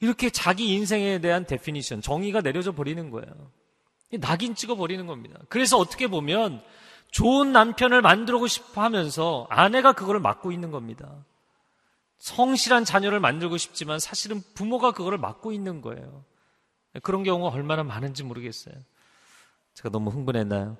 이렇게 0.00 0.30
자기 0.30 0.74
인생에 0.74 1.20
대한 1.20 1.46
definition 1.46 2.02
정의가 2.02 2.40
내려져 2.40 2.72
버리는 2.72 3.08
거예요. 3.10 3.32
낙인 4.20 4.54
찍어 4.54 4.76
버리는 4.76 5.04
겁니다. 5.06 5.38
그래서 5.48 5.78
어떻게 5.78 6.06
보면 6.06 6.62
좋은 7.10 7.52
남편을 7.52 8.02
만들고 8.02 8.46
싶어 8.46 8.82
하면서 8.82 9.46
아내가 9.50 9.92
그거를 9.92 10.20
막고 10.20 10.52
있는 10.52 10.70
겁니다. 10.70 11.24
성실한 12.18 12.84
자녀를 12.84 13.20
만들고 13.20 13.56
싶지만 13.56 13.98
사실은 13.98 14.42
부모가 14.54 14.92
그거를 14.92 15.18
막고 15.18 15.52
있는 15.52 15.80
거예요. 15.80 16.24
그런 17.02 17.24
경우가 17.24 17.54
얼마나 17.54 17.82
많은지 17.82 18.24
모르겠어요. 18.24 18.74
제가 19.74 19.90
너무 19.90 20.10
흥분했나요? 20.10 20.78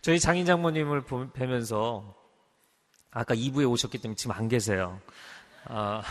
저희 0.00 0.20
장인 0.20 0.46
장모님을 0.46 1.04
뵈면서 1.32 2.14
아까 3.10 3.34
2부에 3.34 3.68
오셨기 3.70 3.98
때문에 3.98 4.16
지금 4.16 4.34
안 4.34 4.48
계세요. 4.48 5.00
아, 5.64 6.02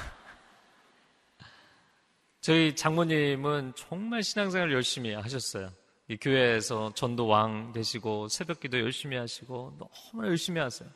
저희 2.42 2.76
장모님은 2.76 3.74
정말 3.76 4.24
신앙생활 4.24 4.72
열심히 4.74 5.14
하셨어요. 5.14 5.72
이 6.08 6.18
교회에서 6.18 6.92
전도 6.96 7.28
왕 7.28 7.72
되시고 7.72 8.30
새벽기도 8.30 8.80
열심히 8.80 9.16
하시고 9.16 9.78
너무 9.78 10.26
열심히 10.26 10.60
하세요. 10.60 10.90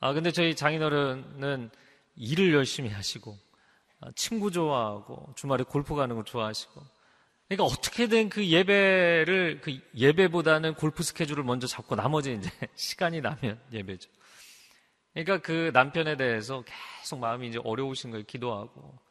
아, 0.00 0.14
근데 0.14 0.30
저희 0.30 0.56
장인어른은 0.56 1.70
일을 2.16 2.54
열심히 2.54 2.88
하시고, 2.88 3.36
아, 4.00 4.10
친구 4.14 4.50
좋아하고, 4.50 5.34
주말에 5.36 5.64
골프 5.64 5.94
가는 5.94 6.14
거 6.16 6.24
좋아하시고. 6.24 6.80
그러니까 7.48 7.64
어떻게든 7.64 8.28
그 8.28 8.46
예배를, 8.46 9.60
그 9.60 9.78
예배보다는 9.96 10.74
골프 10.74 11.02
스케줄을 11.02 11.42
먼저 11.42 11.66
잡고 11.66 11.94
나머지 11.96 12.34
이제 12.34 12.50
시간이 12.74 13.20
나면 13.20 13.60
예배죠. 13.72 14.08
그러니까 15.12 15.38
그 15.38 15.70
남편에 15.74 16.16
대해서 16.16 16.62
계속 17.00 17.18
마음이 17.18 17.48
이제 17.48 17.58
어려우신 17.62 18.12
거예요. 18.12 18.24
기도하고. 18.24 19.07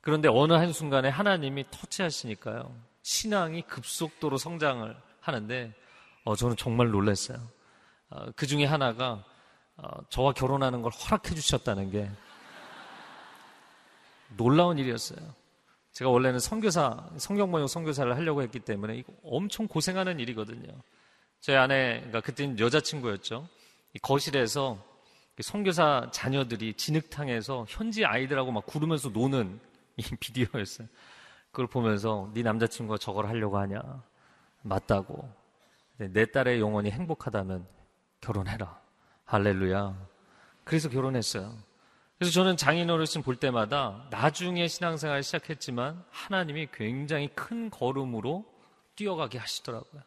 그런데 0.00 0.28
어느 0.28 0.52
한순간에 0.52 1.08
하나님이 1.08 1.66
터치하시니까요. 1.70 2.74
신앙이 3.02 3.62
급속도로 3.62 4.38
성장을 4.38 4.96
하는데, 5.20 5.74
어, 6.24 6.36
저는 6.36 6.56
정말 6.56 6.90
놀랐어요. 6.90 7.38
어, 8.10 8.26
그 8.36 8.46
중에 8.46 8.64
하나가 8.64 9.24
어, 9.76 9.88
저와 10.10 10.32
결혼하는 10.32 10.82
걸 10.82 10.92
허락해 10.92 11.34
주셨다는 11.34 11.90
게 11.90 12.10
놀라운 14.36 14.78
일이었어요. 14.78 15.18
제가 15.92 16.10
원래는 16.10 16.38
선교사, 16.38 17.08
성경번역 17.16 17.68
선교사를 17.68 18.14
하려고 18.16 18.42
했기 18.42 18.60
때문에 18.60 18.96
이거 18.96 19.12
엄청 19.24 19.66
고생하는 19.66 20.20
일이거든요. 20.20 20.68
저희 21.40 21.56
아내가 21.56 22.20
그때는 22.20 22.58
여자친구였죠. 22.58 23.48
거실에서 24.02 24.78
선교사 25.40 26.10
자녀들이 26.12 26.74
진흙탕에서 26.74 27.64
현지 27.68 28.04
아이들하고 28.04 28.52
막 28.52 28.66
구르면서 28.66 29.08
노는 29.08 29.58
이 30.00 30.16
비디오였어요. 30.18 30.88
그걸 31.50 31.66
보면서 31.66 32.30
네 32.34 32.42
남자친구가 32.42 32.98
저걸 32.98 33.28
하려고 33.28 33.58
하냐? 33.58 33.80
맞다고. 34.62 35.28
네, 35.96 36.08
내 36.12 36.30
딸의 36.30 36.60
영혼이 36.60 36.90
행복하다면 36.90 37.66
결혼해라. 38.20 38.80
할렐루야. 39.24 39.94
그래서 40.64 40.88
결혼했어요. 40.88 41.56
그래서 42.18 42.32
저는 42.32 42.56
장인 42.56 42.90
어르신 42.90 43.22
볼 43.22 43.36
때마다 43.36 44.06
나중에 44.10 44.68
신앙생활 44.68 45.22
시작했지만 45.22 46.04
하나님이 46.10 46.68
굉장히 46.72 47.28
큰 47.34 47.70
걸음으로 47.70 48.44
뛰어가게 48.94 49.38
하시더라고요. 49.38 50.02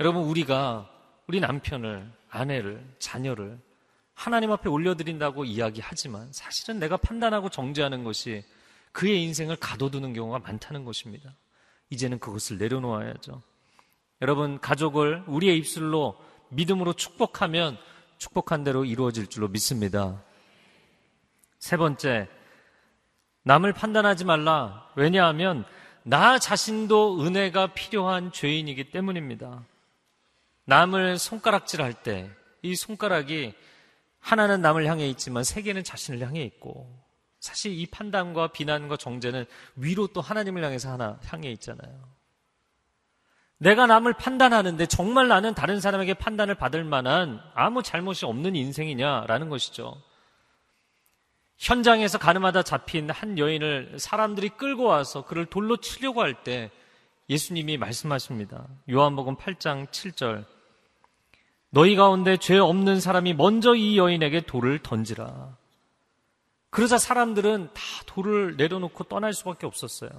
여러분, 0.00 0.24
우리가 0.24 0.90
우리 1.26 1.40
남편을, 1.40 2.12
아내를, 2.28 2.86
자녀를 2.98 3.58
하나님 4.12 4.52
앞에 4.52 4.68
올려드린다고 4.68 5.44
이야기하지만 5.44 6.32
사실은 6.32 6.78
내가 6.78 6.96
판단하고 6.96 7.48
정죄하는 7.48 8.04
것이 8.04 8.44
그의 8.94 9.22
인생을 9.24 9.56
가둬두는 9.56 10.14
경우가 10.14 10.38
많다는 10.38 10.86
것입니다. 10.86 11.34
이제는 11.90 12.18
그것을 12.18 12.56
내려놓아야죠. 12.56 13.42
여러분, 14.22 14.58
가족을 14.60 15.24
우리의 15.26 15.58
입술로 15.58 16.16
믿음으로 16.48 16.94
축복하면 16.94 17.76
축복한 18.16 18.64
대로 18.64 18.86
이루어질 18.86 19.26
줄로 19.26 19.48
믿습니다. 19.48 20.22
세 21.58 21.76
번째, 21.76 22.28
남을 23.42 23.74
판단하지 23.74 24.24
말라. 24.24 24.88
왜냐하면 24.96 25.66
나 26.04 26.38
자신도 26.38 27.22
은혜가 27.22 27.74
필요한 27.74 28.32
죄인이기 28.32 28.90
때문입니다. 28.90 29.66
남을 30.64 31.18
손가락질할 31.18 32.02
때 32.02 32.30
이 32.64 32.74
손가락이 32.74 33.52
하나는 34.20 34.62
남을 34.62 34.86
향해 34.86 35.06
있지만 35.10 35.44
세 35.44 35.60
개는 35.60 35.84
자신을 35.84 36.26
향해 36.26 36.42
있고 36.44 36.90
사실 37.44 37.78
이 37.78 37.84
판단과 37.84 38.48
비난과 38.48 38.96
정죄는 38.96 39.44
위로 39.76 40.06
또 40.06 40.22
하나님을 40.22 40.64
향해서 40.64 40.90
하나 40.90 41.20
향해 41.26 41.50
있잖아요. 41.50 41.92
내가 43.58 43.86
남을 43.86 44.14
판단하는데 44.14 44.86
정말 44.86 45.28
나는 45.28 45.54
다른 45.54 45.78
사람에게 45.78 46.14
판단을 46.14 46.54
받을 46.54 46.84
만한 46.84 47.42
아무 47.52 47.82
잘못이 47.82 48.24
없는 48.24 48.56
인생이냐라는 48.56 49.50
것이죠. 49.50 50.00
현장에서 51.58 52.16
가늠하다 52.16 52.62
잡힌 52.62 53.10
한 53.10 53.38
여인을 53.38 53.98
사람들이 53.98 54.48
끌고 54.48 54.84
와서 54.84 55.26
그를 55.26 55.44
돌로 55.44 55.76
치려고 55.76 56.22
할 56.22 56.44
때 56.44 56.70
예수님이 57.28 57.76
말씀하십니다. 57.76 58.66
요한복음 58.90 59.36
8장 59.36 59.88
7절. 59.88 60.46
너희 61.68 61.94
가운데 61.94 62.38
죄 62.38 62.56
없는 62.56 63.00
사람이 63.00 63.34
먼저 63.34 63.74
이 63.74 63.98
여인에게 63.98 64.46
돌을 64.46 64.78
던지라. 64.78 65.58
그러자 66.74 66.98
사람들은 66.98 67.70
다 67.72 67.82
돌을 68.06 68.56
내려놓고 68.56 69.04
떠날 69.04 69.32
수밖에 69.32 69.64
없었어요. 69.64 70.10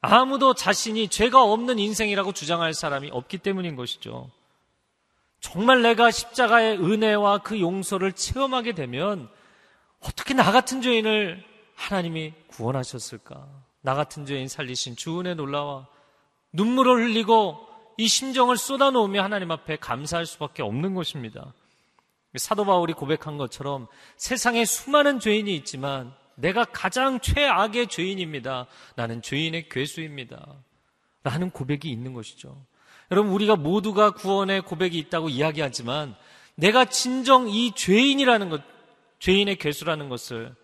아무도 0.00 0.54
자신이 0.54 1.08
죄가 1.08 1.44
없는 1.44 1.78
인생이라고 1.78 2.32
주장할 2.32 2.72
사람이 2.72 3.10
없기 3.12 3.36
때문인 3.36 3.76
것이죠. 3.76 4.30
정말 5.40 5.82
내가 5.82 6.10
십자가의 6.10 6.78
은혜와 6.78 7.42
그 7.42 7.60
용서를 7.60 8.14
체험하게 8.14 8.72
되면 8.72 9.28
어떻게 10.00 10.32
나 10.32 10.50
같은 10.50 10.80
죄인을 10.80 11.44
하나님이 11.74 12.32
구원하셨을까? 12.46 13.46
나 13.82 13.94
같은 13.94 14.24
죄인 14.24 14.48
살리신 14.48 14.96
주은혜 14.96 15.34
놀라와 15.34 15.86
눈물을 16.52 16.94
흘리고 16.94 17.68
이 17.98 18.08
심정을 18.08 18.56
쏟아놓으며 18.56 19.22
하나님 19.22 19.50
앞에 19.50 19.76
감사할 19.76 20.24
수밖에 20.24 20.62
없는 20.62 20.94
것입니다. 20.94 21.52
사도 22.36 22.64
바울이 22.64 22.92
고백한 22.92 23.38
것처럼 23.38 23.88
세상에 24.16 24.64
수많은 24.64 25.18
죄인이 25.18 25.54
있지만 25.56 26.14
내가 26.36 26.64
가장 26.64 27.20
최악의 27.20 27.88
죄인입니다. 27.88 28.66
나는 28.96 29.20
죄인의 29.22 29.68
괴수입니다. 29.68 30.54
라는 31.22 31.50
고백이 31.50 31.90
있는 31.90 32.14
것이죠. 32.14 32.64
여러분, 33.10 33.32
우리가 33.32 33.56
모두가 33.56 34.12
구원의 34.12 34.62
고백이 34.62 34.96
있다고 34.98 35.28
이야기하지만 35.28 36.14
내가 36.54 36.84
진정 36.84 37.48
이 37.48 37.72
죄인이라는 37.74 38.48
것, 38.48 38.62
죄인의 39.18 39.56
괴수라는 39.56 40.08
것을 40.08 40.54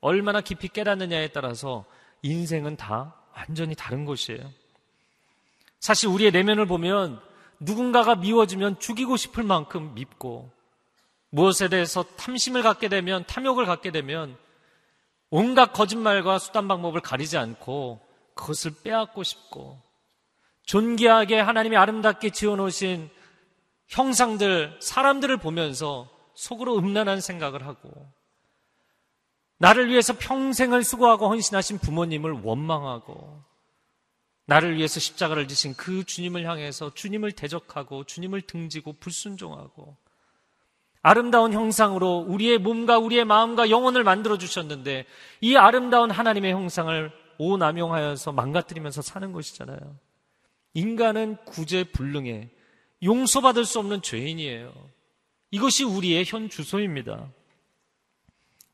얼마나 0.00 0.40
깊이 0.40 0.68
깨닫느냐에 0.68 1.28
따라서 1.28 1.84
인생은 2.22 2.76
다 2.76 3.14
완전히 3.34 3.74
다른 3.74 4.04
것이에요. 4.04 4.50
사실 5.80 6.08
우리의 6.08 6.30
내면을 6.30 6.66
보면 6.66 7.20
누군가가 7.60 8.16
미워지면 8.16 8.78
죽이고 8.78 9.16
싶을 9.16 9.44
만큼 9.44 9.94
밉고 9.94 10.50
무엇에 11.30 11.68
대해서 11.68 12.02
탐심을 12.02 12.62
갖게 12.62 12.88
되면 12.88 13.24
탐욕을 13.26 13.66
갖게 13.66 13.90
되면 13.90 14.36
온갖 15.30 15.72
거짓말과 15.72 16.38
수단 16.38 16.68
방법을 16.68 17.00
가리지 17.00 17.36
않고 17.36 18.00
그것을 18.34 18.72
빼앗고 18.82 19.22
싶고 19.22 19.80
존귀하게 20.64 21.40
하나님이 21.40 21.76
아름답게 21.76 22.30
지어놓으신 22.30 23.10
형상들, 23.88 24.78
사람들을 24.80 25.36
보면서 25.38 26.08
속으로 26.34 26.76
음란한 26.76 27.20
생각을 27.20 27.66
하고 27.66 27.90
나를 29.58 29.88
위해서 29.88 30.12
평생을 30.12 30.84
수고하고 30.84 31.28
헌신하신 31.28 31.78
부모님을 31.78 32.42
원망하고 32.42 33.42
나를 34.44 34.76
위해서 34.76 35.00
십자가를 35.00 35.48
지신 35.48 35.74
그 35.74 36.04
주님을 36.04 36.44
향해서 36.44 36.94
주님을 36.94 37.32
대적하고 37.32 38.04
주님을 38.04 38.42
등지고 38.42 38.94
불순종하고 38.94 39.96
아름다운 41.06 41.52
형상으로 41.52 42.24
우리의 42.26 42.58
몸과 42.58 42.98
우리의 42.98 43.24
마음과 43.24 43.70
영혼을 43.70 44.02
만들어 44.02 44.38
주셨는데 44.38 45.06
이 45.40 45.54
아름다운 45.54 46.10
하나님의 46.10 46.50
형상을 46.50 47.12
오남용하여서 47.38 48.32
망가뜨리면서 48.32 49.02
사는 49.02 49.30
것이잖아요. 49.30 49.78
인간은 50.74 51.36
구제불능해 51.44 52.50
용서받을 53.04 53.64
수 53.64 53.78
없는 53.78 54.02
죄인이에요. 54.02 54.72
이것이 55.52 55.84
우리의 55.84 56.24
현 56.26 56.48
주소입니다. 56.48 57.28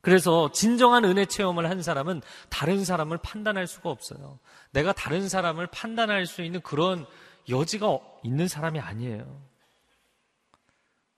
그래서 0.01 0.51
진정한 0.51 1.05
은혜 1.05 1.25
체험을 1.25 1.69
한 1.69 1.83
사람은 1.83 2.23
다른 2.49 2.83
사람을 2.83 3.19
판단할 3.19 3.67
수가 3.67 3.91
없어요. 3.91 4.39
내가 4.71 4.91
다른 4.91 5.29
사람을 5.29 5.67
판단할 5.67 6.25
수 6.25 6.41
있는 6.41 6.61
그런 6.61 7.05
여지가 7.47 7.99
있는 8.23 8.47
사람이 8.47 8.79
아니에요. 8.79 9.52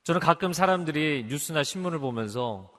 저는 0.05 0.21
가끔 0.21 0.53
사람들이 0.53 1.25
뉴스나 1.29 1.63
신문을 1.63 1.97
보면서 1.97 2.71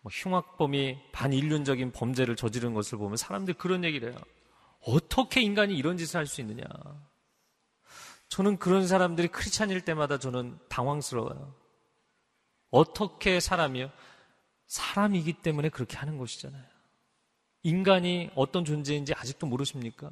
뭐 0.00 0.10
흉악범이 0.12 0.98
반인륜적인 1.12 1.92
범죄를 1.92 2.34
저지른 2.34 2.74
것을 2.74 2.98
보면 2.98 3.16
사람들이 3.16 3.56
그런 3.56 3.84
얘기를 3.84 4.10
해요. 4.10 4.20
어떻게 4.80 5.40
인간이 5.42 5.76
이런 5.76 5.96
짓을 5.96 6.18
할 6.18 6.26
수 6.26 6.40
있느냐. 6.40 6.64
저는 8.28 8.58
그런 8.58 8.88
사람들이 8.88 9.28
크리스찬일 9.28 9.82
때마다 9.82 10.18
저는 10.18 10.58
당황스러워요. 10.68 11.54
어떻게 12.70 13.38
사람이요? 13.38 13.92
사람이기 14.66 15.34
때문에 15.34 15.68
그렇게 15.68 15.96
하는 15.96 16.18
것이잖아요. 16.18 16.64
인간이 17.62 18.28
어떤 18.34 18.64
존재인지 18.64 19.14
아직도 19.14 19.46
모르십니까? 19.46 20.10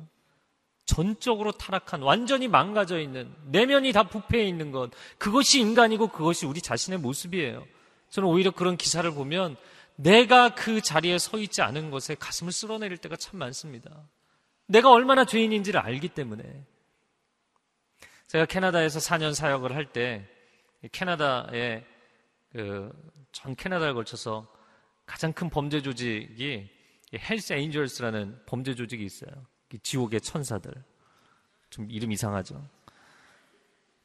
전적으로 0.86 1.52
타락한, 1.52 2.02
완전히 2.02 2.48
망가져 2.48 2.98
있는, 2.98 3.34
내면이 3.46 3.92
다 3.92 4.04
부패해 4.04 4.44
있는 4.44 4.70
것, 4.70 4.90
그것이 5.18 5.60
인간이고 5.60 6.08
그것이 6.08 6.46
우리 6.46 6.60
자신의 6.60 6.98
모습이에요. 6.98 7.66
저는 8.10 8.28
오히려 8.28 8.50
그런 8.50 8.76
기사를 8.76 9.10
보면 9.12 9.56
내가 9.96 10.54
그 10.54 10.80
자리에 10.80 11.18
서 11.18 11.38
있지 11.38 11.62
않은 11.62 11.90
것에 11.90 12.14
가슴을 12.16 12.52
쓸어내릴 12.52 12.98
때가 12.98 13.16
참 13.16 13.38
많습니다. 13.38 13.90
내가 14.66 14.90
얼마나 14.90 15.24
죄인인지를 15.24 15.80
알기 15.80 16.08
때문에. 16.08 16.64
제가 18.26 18.46
캐나다에서 18.46 18.98
4년 18.98 19.34
사역을 19.34 19.74
할 19.74 19.92
때, 19.92 20.28
캐나다의 20.92 21.84
그전 22.52 23.56
캐나다를 23.56 23.94
걸쳐서 23.94 24.46
가장 25.06 25.32
큰 25.32 25.50
범죄 25.50 25.82
조직이 25.82 26.68
헬스 27.14 27.52
에인절스라는 27.52 28.42
범죄 28.46 28.74
조직이 28.74 29.04
있어요. 29.04 29.30
지옥의 29.82 30.20
천사들. 30.20 30.72
좀 31.70 31.90
이름 31.90 32.12
이상하죠. 32.12 32.62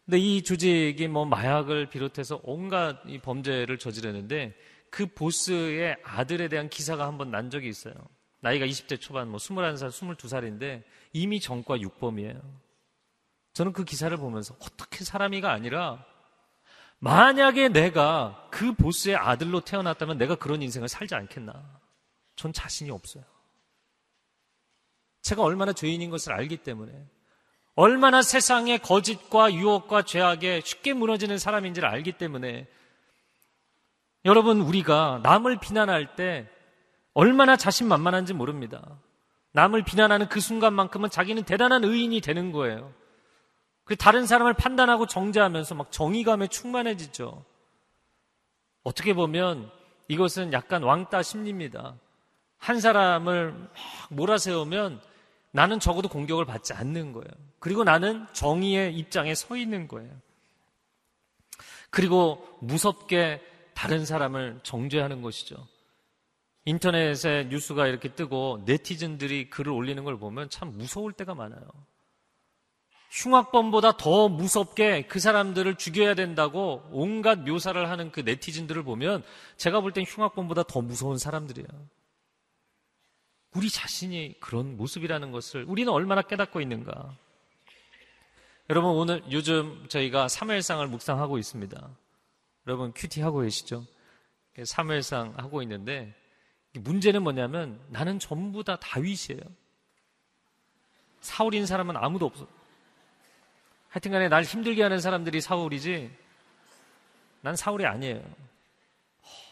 근데 0.05 0.17
이 0.17 0.41
조직이 0.43 1.07
뭐 1.07 1.25
마약을 1.25 1.89
비롯해서 1.89 2.39
온갖 2.43 2.99
이 3.05 3.19
범죄를 3.19 3.77
저지르는데 3.77 4.55
그 4.89 5.05
보스의 5.05 5.97
아들에 6.03 6.47
대한 6.47 6.67
기사가 6.69 7.05
한 7.05 7.17
번 7.17 7.29
난 7.31 7.49
적이 7.51 7.69
있어요. 7.69 7.93
나이가 8.41 8.65
20대 8.65 8.99
초반, 8.99 9.27
뭐 9.27 9.37
21살, 9.37 9.89
22살인데 9.89 10.83
이미 11.13 11.39
전과 11.39 11.79
육범이에요. 11.81 12.41
저는 13.53 13.73
그 13.73 13.83
기사를 13.83 14.15
보면서 14.17 14.55
어떻게 14.61 15.03
사람이가 15.03 15.51
아니라 15.51 16.03
만약에 16.99 17.69
내가 17.69 18.47
그 18.49 18.73
보스의 18.73 19.15
아들로 19.15 19.61
태어났다면 19.61 20.17
내가 20.17 20.35
그런 20.35 20.61
인생을 20.61 20.87
살지 20.87 21.13
않겠나? 21.15 21.79
전 22.35 22.51
자신이 22.53 22.89
없어요. 22.91 23.23
제가 25.29 25.43
얼마나 25.43 25.73
죄인인 25.73 26.09
것을 26.09 26.33
알기 26.33 26.57
때문에 26.57 26.91
얼마나 27.75 28.23
세상의 28.23 28.79
거짓과 28.79 29.53
유혹과 29.53 30.01
죄악에 30.01 30.61
쉽게 30.61 30.93
무너지는 30.93 31.37
사람인지를 31.37 31.87
알기 31.87 32.13
때문에 32.13 32.67
여러분 34.25 34.59
우리가 34.61 35.21
남을 35.21 35.59
비난할 35.59 36.15
때 36.15 36.49
얼마나 37.13 37.55
자신만만한지 37.55 38.33
모릅니다. 38.33 38.99
남을 39.51 39.83
비난하는 39.83 40.29
그 40.29 40.39
순간만큼은 40.39 41.09
자기는 41.09 41.43
대단한 41.43 41.83
의인이 41.83 42.19
되는 42.21 42.51
거예요. 42.51 42.91
그 43.83 43.95
다른 43.95 44.25
사람을 44.25 44.53
판단하고 44.53 45.05
정죄하면서 45.05 45.75
막 45.75 45.91
정의감에 45.91 46.47
충만해지죠. 46.47 47.45
어떻게 48.83 49.13
보면 49.13 49.69
이것은 50.07 50.53
약간 50.53 50.81
왕따 50.83 51.21
심리입니다. 51.21 51.95
한 52.57 52.79
사람을 52.79 53.51
막 53.53 53.69
몰아세우면 54.09 55.08
나는 55.51 55.79
적어도 55.79 56.09
공격을 56.09 56.45
받지 56.45 56.73
않는 56.73 57.13
거예요. 57.13 57.29
그리고 57.59 57.83
나는 57.83 58.25
정의의 58.33 58.95
입장에 58.95 59.33
서 59.35 59.55
있는 59.57 59.87
거예요. 59.87 60.11
그리고 61.89 62.45
무섭게 62.61 63.41
다른 63.73 64.05
사람을 64.05 64.59
정죄하는 64.63 65.21
것이죠. 65.21 65.67
인터넷에 66.65 67.45
뉴스가 67.49 67.87
이렇게 67.87 68.13
뜨고 68.13 68.61
네티즌들이 68.65 69.49
글을 69.49 69.71
올리는 69.71 70.03
걸 70.03 70.19
보면 70.19 70.49
참 70.49 70.77
무서울 70.77 71.13
때가 71.13 71.33
많아요. 71.33 71.61
흉악범보다 73.11 73.97
더 73.97 74.29
무섭게 74.29 75.07
그 75.07 75.19
사람들을 75.19 75.75
죽여야 75.75 76.13
된다고 76.13 76.87
온갖 76.91 77.39
묘사를 77.39 77.89
하는 77.89 78.11
그 78.11 78.19
네티즌들을 78.19 78.83
보면 78.83 79.23
제가 79.57 79.81
볼 79.81 79.93
땐 79.93 80.03
흉악범보다 80.07 80.63
더 80.63 80.81
무서운 80.81 81.17
사람들이에요. 81.17 81.67
우리 83.53 83.69
자신이 83.69 84.35
그런 84.39 84.77
모습이라는 84.77 85.31
것을 85.31 85.65
우리는 85.67 85.91
얼마나 85.91 86.21
깨닫고 86.21 86.61
있는가. 86.61 87.15
여러분 88.69 88.91
오늘 88.91 89.23
요즘 89.31 89.87
저희가 89.89 90.27
3일상을 90.27 90.85
묵상하고 90.87 91.37
있습니다. 91.39 91.89
여러분 92.67 92.93
큐티 92.93 93.21
하고 93.21 93.39
계시죠? 93.39 93.85
3일상 94.55 95.35
하고 95.37 95.61
있는데 95.63 96.13
문제는 96.73 97.23
뭐냐면 97.23 97.79
나는 97.89 98.19
전부 98.19 98.63
다 98.63 98.75
다윗이에요. 98.75 99.41
사울인 101.21 101.65
사람은 101.65 101.97
아무도 101.97 102.27
없어. 102.27 102.47
하여튼 103.89 104.11
간에 104.11 104.29
날 104.29 104.43
힘들게 104.43 104.83
하는 104.83 104.99
사람들이 104.99 105.41
사울이지 105.41 106.11
난 107.41 107.55
사울이 107.55 107.87
아니에요. 107.87 108.21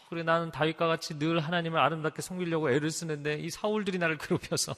그래 0.08 0.22
나는 0.22 0.50
다윗과 0.50 0.86
같이 0.86 1.18
늘 1.18 1.38
하나님을 1.38 1.78
아름답게 1.78 2.22
섬기려고 2.22 2.70
애를 2.70 2.90
쓰는데 2.90 3.34
이 3.34 3.50
사울들이 3.50 3.98
나를 3.98 4.16
괴롭혀서 4.16 4.74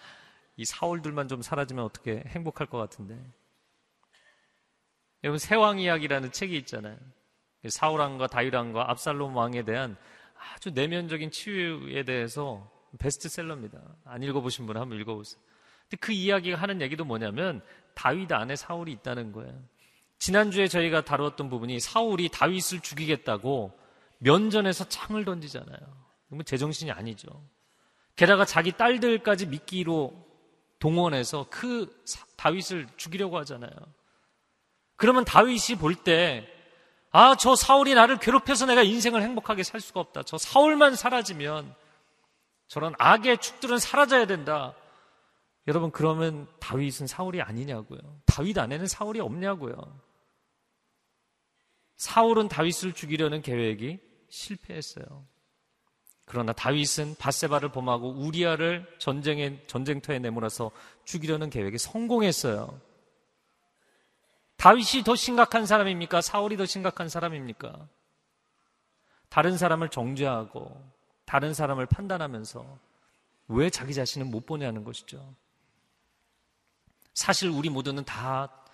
이 0.56 0.64
사울들만 0.66 1.28
좀 1.28 1.40
사라지면 1.40 1.84
어떻게 1.84 2.22
행복할 2.26 2.66
것 2.66 2.76
같은데. 2.76 3.18
여러분 5.22 5.38
세왕 5.38 5.78
이야기라는 5.78 6.32
책이 6.32 6.54
있잖아요. 6.58 6.98
사울 7.70 8.00
왕과 8.00 8.26
다윗 8.26 8.54
왕과 8.54 8.90
압살롬 8.90 9.34
왕에 9.34 9.62
대한 9.62 9.96
아주 10.54 10.70
내면적인 10.70 11.30
치유에 11.30 12.02
대해서 12.04 12.70
베스트셀러입니다. 12.98 13.80
안 14.04 14.22
읽어보신 14.22 14.66
분 14.66 14.76
한번 14.76 15.00
읽어보세요. 15.00 15.40
근데 15.84 15.96
그 15.96 16.12
이야기가 16.12 16.58
하는 16.58 16.82
얘기도 16.82 17.06
뭐냐면 17.06 17.62
다윗 17.94 18.30
안에 18.30 18.54
사울이 18.54 18.92
있다는 18.92 19.32
거예요. 19.32 19.58
지난주에 20.18 20.68
저희가 20.68 21.06
다루었던 21.06 21.48
부분이 21.48 21.80
사울이 21.80 22.28
다윗을 22.28 22.80
죽이겠다고 22.80 23.83
면전에서 24.18 24.88
창을 24.88 25.24
던지잖아요. 25.24 25.78
그러면 26.26 26.44
제정신이 26.44 26.90
아니죠. 26.90 27.28
게다가 28.16 28.44
자기 28.44 28.72
딸들까지 28.72 29.46
미끼로 29.46 30.12
동원해서 30.78 31.46
그 31.50 32.04
다윗을 32.36 32.86
죽이려고 32.96 33.38
하잖아요. 33.38 33.70
그러면 34.96 35.24
다윗이 35.24 35.78
볼 35.78 35.94
때, 35.94 36.48
아, 37.10 37.36
저 37.36 37.56
사울이 37.56 37.94
나를 37.94 38.18
괴롭혀서 38.18 38.66
내가 38.66 38.82
인생을 38.82 39.22
행복하게 39.22 39.62
살 39.62 39.80
수가 39.80 40.00
없다. 40.00 40.22
저 40.24 40.38
사울만 40.38 40.94
사라지면 40.94 41.74
저런 42.68 42.94
악의 42.98 43.38
축들은 43.38 43.78
사라져야 43.78 44.26
된다. 44.26 44.74
여러분, 45.66 45.90
그러면 45.90 46.46
다윗은 46.60 47.06
사울이 47.06 47.40
아니냐고요. 47.40 47.98
다윗 48.26 48.58
안에는 48.58 48.86
사울이 48.86 49.20
없냐고요. 49.20 49.74
사울은 51.96 52.48
다윗을 52.48 52.92
죽이려는 52.92 53.42
계획이 53.42 54.00
실패했어요. 54.28 55.26
그러나 56.26 56.52
다윗은 56.52 57.16
바세바를 57.18 57.70
범하고 57.70 58.10
우리아를 58.10 58.86
전쟁에 58.98 59.64
전쟁터에 59.66 60.18
내몰아서 60.18 60.70
죽이려는 61.04 61.50
계획이 61.50 61.78
성공했어요. 61.78 62.80
다윗이 64.56 65.04
더 65.04 65.14
심각한 65.14 65.66
사람입니까? 65.66 66.20
사울이 66.20 66.56
더 66.56 66.64
심각한 66.64 67.08
사람입니까? 67.08 67.88
다른 69.28 69.58
사람을 69.58 69.90
정죄하고 69.90 70.92
다른 71.26 71.52
사람을 71.52 71.86
판단하면서 71.86 72.78
왜 73.48 73.68
자기 73.68 73.92
자신은 73.92 74.30
못 74.30 74.46
보내하는 74.46 74.84
것이죠? 74.84 75.34
사실 77.12 77.50
우리 77.50 77.68
모두는 77.68 78.04
다 78.04 78.64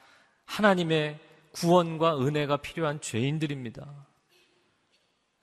하나님의 0.45 1.19
구원과 1.53 2.19
은혜가 2.19 2.59
필요한 2.59 3.01
죄인들입니다. 3.01 4.07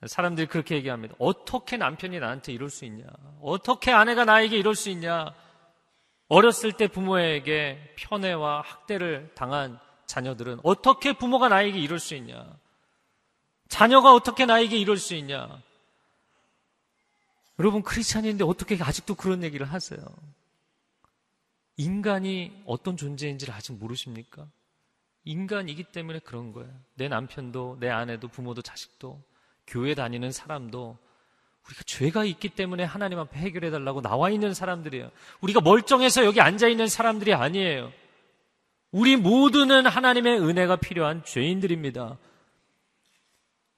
사람들이 0.06 0.46
그렇게 0.46 0.76
얘기합니다. 0.76 1.14
어떻게 1.18 1.76
남편이 1.76 2.20
나한테 2.20 2.52
이럴 2.52 2.70
수 2.70 2.84
있냐? 2.84 3.06
어떻게 3.40 3.90
아내가 3.90 4.24
나에게 4.24 4.56
이럴 4.56 4.74
수 4.74 4.90
있냐? 4.90 5.34
어렸을 6.28 6.72
때 6.72 6.88
부모에게 6.88 7.94
편애와 7.96 8.60
학대를 8.60 9.32
당한 9.34 9.78
자녀들은 10.06 10.60
어떻게 10.62 11.14
부모가 11.14 11.48
나에게 11.48 11.78
이럴 11.78 11.98
수 11.98 12.14
있냐? 12.14 12.46
자녀가 13.68 14.14
어떻게 14.14 14.46
나에게 14.46 14.78
이럴 14.78 14.96
수 14.98 15.14
있냐? 15.14 15.62
여러분 17.58 17.82
크리스찬인데 17.82 18.44
어떻게 18.44 18.78
아직도 18.80 19.16
그런 19.16 19.42
얘기를 19.42 19.66
하세요? 19.66 20.00
인간이 21.76 22.62
어떤 22.66 22.96
존재인지를 22.96 23.52
아직 23.52 23.72
모르십니까? 23.72 24.46
인간이기 25.28 25.84
때문에 25.84 26.20
그런 26.20 26.52
거예요. 26.52 26.72
내 26.94 27.08
남편도, 27.08 27.76
내 27.80 27.90
아내도, 27.90 28.28
부모도, 28.28 28.62
자식도, 28.62 29.22
교회 29.66 29.94
다니는 29.94 30.32
사람도 30.32 30.96
우리가 31.66 31.82
죄가 31.84 32.24
있기 32.24 32.48
때문에 32.48 32.84
하나님 32.84 33.18
앞에 33.18 33.38
해결해 33.38 33.70
달라고 33.70 34.00
나와 34.00 34.30
있는 34.30 34.54
사람들이에요. 34.54 35.10
우리가 35.42 35.60
멀쩡해서 35.60 36.24
여기 36.24 36.40
앉아 36.40 36.68
있는 36.68 36.86
사람들이 36.88 37.34
아니에요. 37.34 37.92
우리 38.90 39.16
모두는 39.16 39.86
하나님의 39.86 40.40
은혜가 40.40 40.76
필요한 40.76 41.22
죄인들입니다. 41.22 42.16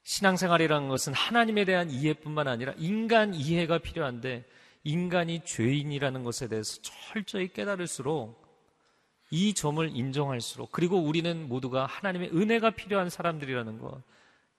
신앙생활이라는 0.05 0.89
것은 0.89 1.15
하나님에 1.15 1.65
대한 1.65 1.91
이해뿐만 1.91 2.47
아니라 2.47 2.75
인간 2.79 3.35
이해가 3.35 3.79
필요한데 3.79 4.45
인간이 4.85 5.41
죄인이라는 5.45 6.23
것에 6.23 6.47
대해서 6.47 6.81
철저히 6.83 7.49
깨달을수록 7.53 8.50
이 9.31 9.55
점을 9.55 9.89
인정할수록 9.97 10.73
그리고 10.73 10.99
우리는 10.99 11.49
모두가 11.49 11.87
하나님의 11.87 12.31
은혜가 12.31 12.71
필요한 12.71 13.09
사람들이라는 13.09 13.79
것 13.79 14.03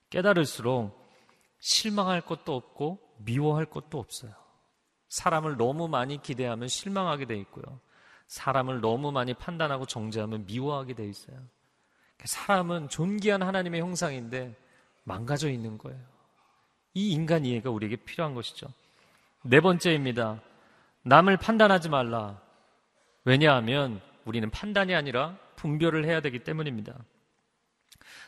깨달을수록 0.10 1.00
실망할 1.60 2.22
것도 2.22 2.56
없고 2.56 3.00
미워할 3.18 3.66
것도 3.66 4.00
없어요. 4.00 4.34
사람을 5.10 5.58
너무 5.58 5.88
많이 5.88 6.22
기대하면 6.22 6.68
실망하게 6.70 7.26
돼 7.26 7.38
있고요. 7.40 7.80
사람을 8.28 8.80
너무 8.80 9.12
많이 9.12 9.34
판단하고 9.34 9.86
정죄하면 9.86 10.46
미워하게 10.46 10.94
돼 10.94 11.06
있어요. 11.06 11.38
사람은 12.24 12.88
존귀한 12.88 13.42
하나님의 13.42 13.82
형상인데 13.82 14.56
망가져 15.04 15.50
있는 15.50 15.78
거예요. 15.78 16.00
이 16.94 17.12
인간 17.12 17.46
이해가 17.46 17.70
우리에게 17.70 17.98
필요한 17.98 18.34
것이죠. 18.34 18.68
네 19.44 19.60
번째입니다. 19.60 20.42
남을 21.04 21.38
판단하지 21.38 21.90
말라. 21.90 22.40
왜냐하면 23.26 24.02
우리는 24.26 24.50
판단이 24.50 24.94
아니라 24.96 25.38
분별을 25.56 26.06
해야 26.06 26.22
되기 26.22 26.40
때문입니다. 26.40 26.96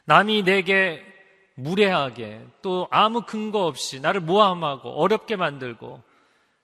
남이 0.05 0.43
내게 0.43 1.03
무례하게 1.55 2.45
또 2.61 2.87
아무 2.91 3.21
근거 3.21 3.65
없이 3.65 3.99
나를 3.99 4.21
모함하고 4.21 4.89
어렵게 4.89 5.35
만들고 5.35 6.01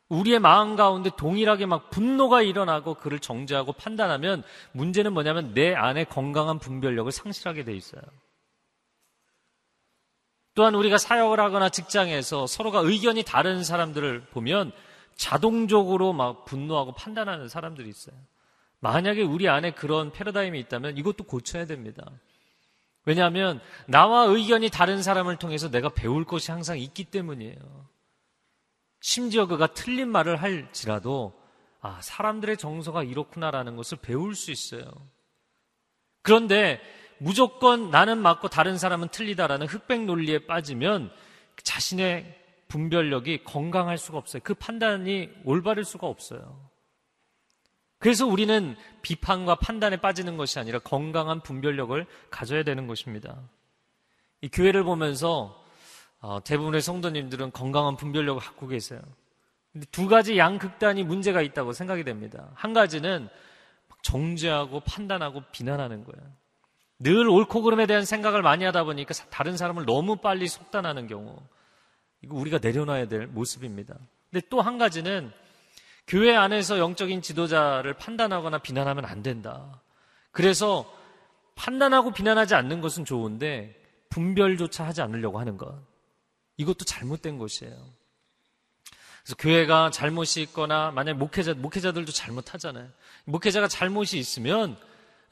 우리의 0.09 0.39
마음 0.39 0.75
가운데 0.75 1.11
동일하게 1.15 1.67
막 1.67 1.91
분노가 1.91 2.41
일어나고 2.41 2.95
그를 2.95 3.19
정죄하고 3.19 3.73
판단하면 3.73 4.43
문제는 4.71 5.13
뭐냐면 5.13 5.53
내 5.53 5.75
안에 5.75 6.05
건강한 6.05 6.57
분별력을 6.57 7.11
상실하게 7.11 7.63
돼 7.63 7.75
있어요. 7.75 8.01
또한 10.55 10.73
우리가 10.73 10.97
사역을 10.97 11.39
하거나 11.39 11.69
직장에서 11.69 12.47
서로가 12.47 12.79
의견이 12.79 13.23
다른 13.23 13.63
사람들을 13.63 14.25
보면 14.31 14.71
자동적으로 15.15 16.11
막 16.11 16.45
분노하고 16.45 16.93
판단하는 16.93 17.47
사람들이 17.47 17.87
있어요. 17.87 18.15
만약에 18.79 19.21
우리 19.21 19.49
안에 19.49 19.71
그런 19.71 20.11
패러다임이 20.11 20.59
있다면 20.61 20.97
이것도 20.97 21.25
고쳐야 21.25 21.65
됩니다. 21.65 22.09
왜냐하면 23.05 23.59
나와 23.87 24.23
의견이 24.25 24.69
다른 24.69 25.01
사람을 25.01 25.37
통해서 25.37 25.69
내가 25.69 25.89
배울 25.89 26.25
것이 26.25 26.51
항상 26.51 26.77
있기 26.77 27.05
때문이에요. 27.05 27.87
심지어 29.01 29.47
그가 29.47 29.67
틀린 29.73 30.09
말을 30.09 30.41
할지라도 30.41 31.39
아, 31.81 31.99
사람들의 32.01 32.57
정서가 32.57 33.03
이렇구나라는 33.03 33.77
것을 33.77 33.97
배울 34.01 34.35
수 34.35 34.51
있어요. 34.51 34.91
그런데 36.21 36.81
무조건 37.17 37.89
나는 37.89 38.17
맞고 38.17 38.49
다른 38.49 38.77
사람은 38.77 39.09
틀리다라는 39.09 39.67
흑백 39.67 40.03
논리에 40.03 40.45
빠지면 40.45 41.11
자신의 41.63 42.37
분별력이 42.67 43.43
건강할 43.43 43.97
수가 43.97 44.17
없어요. 44.17 44.41
그 44.43 44.53
판단이 44.53 45.29
올바를 45.43 45.83
수가 45.83 46.07
없어요. 46.07 46.68
그래서 47.99 48.25
우리는 48.25 48.75
비판과 49.01 49.55
판단에 49.55 49.97
빠지는 49.97 50.37
것이 50.37 50.57
아니라 50.57 50.79
건강한 50.79 51.41
분별력을 51.41 52.05
가져야 52.29 52.63
되는 52.63 52.87
것입니다. 52.87 53.37
이 54.41 54.47
교회를 54.49 54.83
보면서 54.83 55.61
어, 56.21 56.43
대부분의 56.43 56.81
성도님들은 56.81 57.51
건강한 57.51 57.95
분별력을 57.97 58.41
갖고 58.41 58.67
계세요. 58.67 58.99
근데 59.71 59.85
두 59.91 60.07
가지 60.07 60.37
양극단이 60.37 61.03
문제가 61.03 61.41
있다고 61.41 61.73
생각이 61.73 62.03
됩니다. 62.03 62.49
한 62.55 62.73
가지는 62.73 63.29
정죄하고 64.01 64.79
판단하고 64.81 65.43
비난하는 65.51 66.03
거예요. 66.05 66.31
늘 66.99 67.29
옳고 67.29 67.61
그름에 67.61 67.85
대한 67.85 68.03
생각을 68.05 68.41
많이 68.41 68.65
하다 68.65 68.83
보니까 68.85 69.13
다른 69.29 69.55
사람을 69.55 69.85
너무 69.85 70.17
빨리 70.17 70.47
속단하는 70.47 71.07
경우. 71.07 71.37
이거 72.21 72.35
우리가 72.35 72.59
내려놔야 72.61 73.07
될 73.07 73.27
모습입니다. 73.27 73.95
근데 74.31 74.45
또 74.49 74.61
한 74.61 74.77
가지는 74.77 75.31
교회 76.09 76.35
안에서 76.35 76.79
영적인 76.79 77.21
지도자를 77.21 77.93
판단하거나 77.93 78.57
비난하면 78.57 79.05
안 79.05 79.21
된다. 79.21 79.79
그래서 80.31 80.91
판단하고 81.53 82.11
비난하지 82.11 82.55
않는 82.55 82.81
것은 82.81 83.05
좋은데 83.05 83.79
분별조차 84.09 84.87
하지 84.87 85.03
않으려고 85.03 85.39
하는 85.39 85.55
것. 85.55 85.79
이것도 86.57 86.85
잘못된 86.85 87.37
것이에요. 87.37 87.75
그래서 89.23 89.35
교회가 89.37 89.91
잘못이 89.91 90.41
있거나 90.41 90.89
만약 90.89 91.17
목회자 91.17 91.53
목회자들도 91.53 92.11
잘못하잖아요. 92.11 92.89
목회자가 93.25 93.67
잘못이 93.67 94.17
있으면 94.17 94.77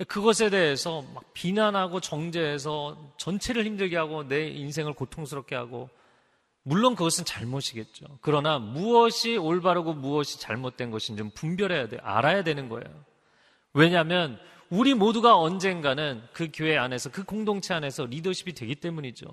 그것에 0.08 0.52
대해서 0.52 1.02
막 1.16 1.34
비난하고 1.34 2.02
정죄해서 2.02 3.14
전체를 3.18 3.66
힘들게 3.66 3.98
하고 3.98 4.28
내 4.28 4.48
인생을 4.48 4.94
고통스럽게 4.94 5.56
하고 5.56 5.90
물론 6.68 6.96
그것은 6.96 7.24
잘못이겠죠. 7.24 8.20
그러나 8.20 8.60
무엇이 8.60 9.38
올바르고 9.38 9.94
무엇이 9.94 10.38
잘못된 10.38 10.92
것인지 10.92 11.20
좀 11.20 11.32
분별해야 11.32 11.88
돼. 11.88 11.98
알아야 12.02 12.44
되는 12.44 12.68
거예요. 12.68 13.06
왜냐하면 13.72 14.38
우리 14.70 14.94
모두가 14.94 15.38
언젠가는 15.38 16.22
그 16.34 16.50
교회 16.54 16.78
안에서 16.78 17.10
그 17.10 17.24
공동체 17.24 17.74
안에서 17.74 18.06
리더십이 18.08 18.52
되기 18.54 18.76
때문이죠. 18.76 19.26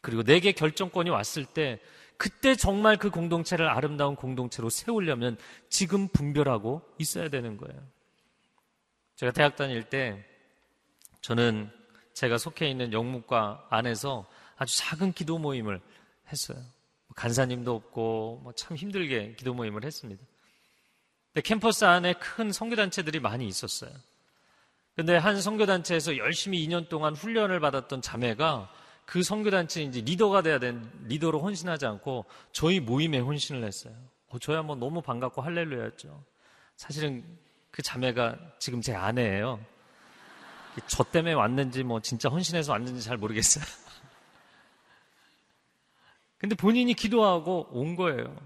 그리고 0.00 0.22
내게 0.22 0.52
결정권이 0.52 1.10
왔을 1.10 1.44
때 1.44 1.78
그때 2.16 2.54
정말 2.54 2.96
그 2.96 3.10
공동체를 3.10 3.68
아름다운 3.68 4.16
공동체로 4.16 4.70
세우려면 4.70 5.36
지금 5.68 6.08
분별하고 6.08 6.80
있어야 6.96 7.28
되는 7.28 7.58
거예요. 7.58 7.78
제가 9.16 9.32
대학 9.32 9.56
다닐 9.56 9.82
때 9.82 10.24
저는 11.20 11.70
제가 12.14 12.38
속해 12.38 12.66
있는 12.66 12.94
영문과 12.94 13.66
안에서 13.68 14.26
아주 14.56 14.74
작은 14.78 15.12
기도 15.12 15.36
모임을 15.36 15.82
했어요. 16.32 16.58
뭐 16.58 17.14
간사님도 17.14 17.74
없고 17.74 18.40
뭐 18.42 18.52
참 18.54 18.76
힘들게 18.76 19.34
기도 19.36 19.54
모임을 19.54 19.84
했습니다. 19.84 20.22
근데 21.32 21.42
캠퍼스 21.46 21.84
안에 21.84 22.14
큰 22.14 22.50
선교단체들이 22.52 23.20
많이 23.20 23.46
있었어요. 23.46 23.90
근데 24.96 25.16
한 25.16 25.40
선교단체에서 25.40 26.16
열심히 26.16 26.66
2년 26.66 26.88
동안 26.88 27.14
훈련을 27.14 27.60
받았던 27.60 28.00
자매가 28.00 28.72
그 29.04 29.22
선교단체 29.22 29.82
이제 29.82 30.00
리더가 30.00 30.42
돼야 30.42 30.58
된 30.58 30.90
리더로 31.04 31.40
혼신하지 31.40 31.86
않고 31.86 32.24
저희 32.52 32.80
모임에 32.80 33.18
혼신을 33.18 33.62
했어요. 33.64 33.94
어, 34.28 34.38
저야 34.38 34.62
뭐 34.62 34.74
너무 34.74 35.02
반갑고 35.02 35.42
할렐루야였죠. 35.42 36.24
사실은 36.76 37.24
그 37.70 37.82
자매가 37.82 38.36
지금 38.58 38.80
제 38.80 38.94
아내예요. 38.94 39.60
저 40.88 41.04
때문에 41.04 41.34
왔는지 41.34 41.82
뭐 41.84 42.00
진짜 42.00 42.28
헌신해서 42.30 42.72
왔는지 42.72 43.02
잘 43.02 43.16
모르겠어요. 43.18 43.64
근데 46.38 46.54
본인이 46.54 46.94
기도하고 46.94 47.68
온 47.70 47.96
거예요. 47.96 48.36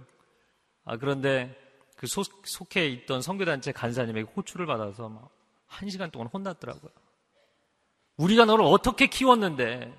아, 0.85 0.97
그런데 0.97 1.57
그 1.97 2.07
속, 2.07 2.47
속해 2.47 2.87
있던 2.89 3.23
선교단체 3.23 3.73
간사님에게 3.73 4.31
호출을 4.35 4.67
받아서 4.67 5.09
막 5.09 5.41
한 5.71 5.89
시간 5.89 6.11
동안 6.11 6.29
혼났더라고요. 6.29 6.91
우리가 8.17 8.45
너를 8.45 8.65
어떻게 8.67 9.07
키웠는데 9.07 9.95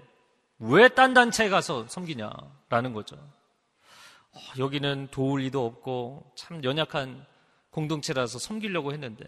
왜 0.59 0.89
딴 0.89 1.13
단체에 1.15 1.49
가서 1.49 1.87
섬기냐라는 1.87 2.93
거죠. 2.93 3.15
어, 3.15 4.39
여기는 4.59 5.07
도울 5.09 5.41
리도 5.41 5.65
없고 5.65 6.33
참 6.35 6.63
연약한 6.63 7.25
공동체라서 7.71 8.37
섬기려고 8.37 8.91
했는데 8.93 9.25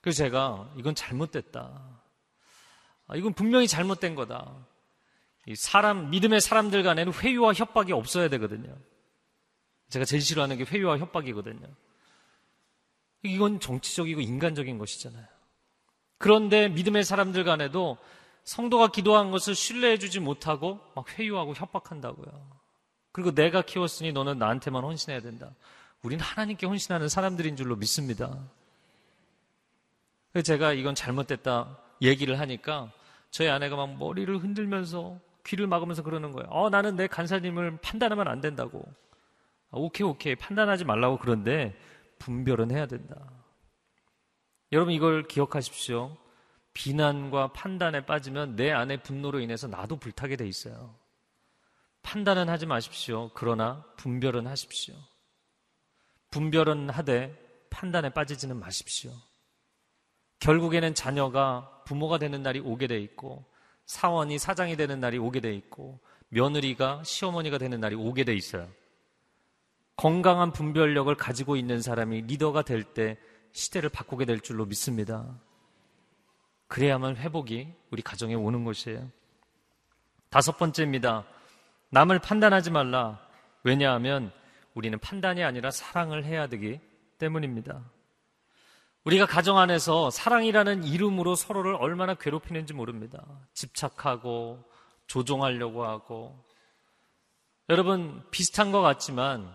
그래서 0.00 0.18
제가 0.18 0.72
이건 0.76 0.94
잘못됐다. 0.94 2.02
아, 3.08 3.16
이건 3.16 3.32
분명히 3.32 3.66
잘못된 3.66 4.14
거다. 4.14 4.66
사람, 5.54 6.10
믿음의 6.10 6.40
사람들 6.40 6.82
간에는 6.82 7.12
회유와 7.12 7.54
협박이 7.54 7.92
없어야 7.92 8.28
되거든요. 8.28 8.76
제가 9.88 10.04
제일 10.04 10.22
싫어하는 10.22 10.58
게 10.58 10.64
회유와 10.64 10.98
협박이거든요. 10.98 11.66
이건 13.22 13.60
정치적이고 13.60 14.20
인간적인 14.20 14.78
것이잖아요. 14.78 15.26
그런데 16.18 16.68
믿음의 16.68 17.04
사람들 17.04 17.44
간에도 17.44 17.96
성도가 18.44 18.88
기도한 18.88 19.30
것을 19.30 19.54
신뢰해주지 19.54 20.20
못하고 20.20 20.80
막 20.94 21.18
회유하고 21.18 21.54
협박한다고요. 21.54 22.58
그리고 23.12 23.34
내가 23.34 23.62
키웠으니 23.62 24.12
너는 24.12 24.38
나한테만 24.38 24.84
헌신해야 24.84 25.20
된다. 25.20 25.54
우린 26.02 26.20
하나님께 26.20 26.66
헌신하는 26.66 27.08
사람들인 27.08 27.56
줄로 27.56 27.76
믿습니다. 27.76 28.38
제가 30.44 30.72
이건 30.72 30.94
잘못됐다 30.94 31.78
얘기를 32.02 32.38
하니까 32.38 32.92
저희 33.30 33.48
아내가 33.48 33.76
막 33.76 33.96
머리를 33.98 34.38
흔들면서 34.38 35.18
귀를 35.48 35.66
막으면서 35.66 36.02
그러는 36.02 36.32
거예요. 36.32 36.48
어, 36.50 36.68
나는 36.68 36.94
내 36.94 37.06
간사님을 37.06 37.78
판단하면 37.80 38.28
안 38.28 38.40
된다고. 38.40 38.84
아, 39.70 39.78
오케이, 39.78 40.06
오케이. 40.06 40.34
판단하지 40.34 40.84
말라고 40.84 41.18
그런데 41.18 41.74
분별은 42.18 42.70
해야 42.70 42.86
된다. 42.86 43.16
여러분 44.72 44.92
이걸 44.92 45.26
기억하십시오. 45.26 46.16
비난과 46.74 47.54
판단에 47.54 48.04
빠지면 48.04 48.56
내 48.56 48.70
안에 48.70 48.98
분노로 49.02 49.40
인해서 49.40 49.66
나도 49.66 49.96
불타게 49.96 50.36
돼 50.36 50.46
있어요. 50.46 50.94
판단은 52.02 52.48
하지 52.48 52.66
마십시오. 52.66 53.30
그러나 53.34 53.84
분별은 53.96 54.46
하십시오. 54.46 54.94
분별은 56.30 56.90
하되 56.90 57.34
판단에 57.70 58.10
빠지지는 58.10 58.60
마십시오. 58.60 59.12
결국에는 60.40 60.94
자녀가 60.94 61.82
부모가 61.86 62.18
되는 62.18 62.42
날이 62.42 62.60
오게 62.60 62.86
돼 62.86 63.00
있고 63.00 63.44
사원이 63.88 64.38
사장이 64.38 64.76
되는 64.76 65.00
날이 65.00 65.18
오게 65.18 65.40
돼 65.40 65.54
있고 65.54 65.98
며느리가 66.28 67.02
시어머니가 67.04 67.56
되는 67.58 67.80
날이 67.80 67.96
오게 67.96 68.24
돼 68.24 68.34
있어요. 68.34 68.68
건강한 69.96 70.52
분별력을 70.52 71.12
가지고 71.16 71.56
있는 71.56 71.82
사람이 71.82 72.22
리더가 72.22 72.62
될 72.62 72.84
때 72.84 73.18
시대를 73.52 73.88
바꾸게 73.88 74.26
될 74.26 74.40
줄로 74.40 74.66
믿습니다. 74.66 75.26
그래야만 76.68 77.16
회복이 77.16 77.72
우리 77.90 78.02
가정에 78.02 78.34
오는 78.34 78.62
것이에요. 78.62 79.10
다섯 80.28 80.58
번째입니다. 80.58 81.24
남을 81.88 82.18
판단하지 82.18 82.70
말라. 82.70 83.18
왜냐하면 83.64 84.30
우리는 84.74 84.98
판단이 84.98 85.42
아니라 85.42 85.70
사랑을 85.70 86.24
해야 86.24 86.46
되기 86.46 86.78
때문입니다. 87.16 87.82
우리가 89.04 89.26
가정 89.26 89.58
안에서 89.58 90.10
사랑이라는 90.10 90.84
이름으로 90.84 91.34
서로를 91.34 91.76
얼마나 91.76 92.14
괴롭히는지 92.14 92.74
모릅니다. 92.74 93.24
집착하고 93.54 94.62
조종하려고 95.06 95.84
하고 95.84 96.44
여러분 97.68 98.22
비슷한 98.30 98.72
것 98.72 98.80
같지만 98.82 99.54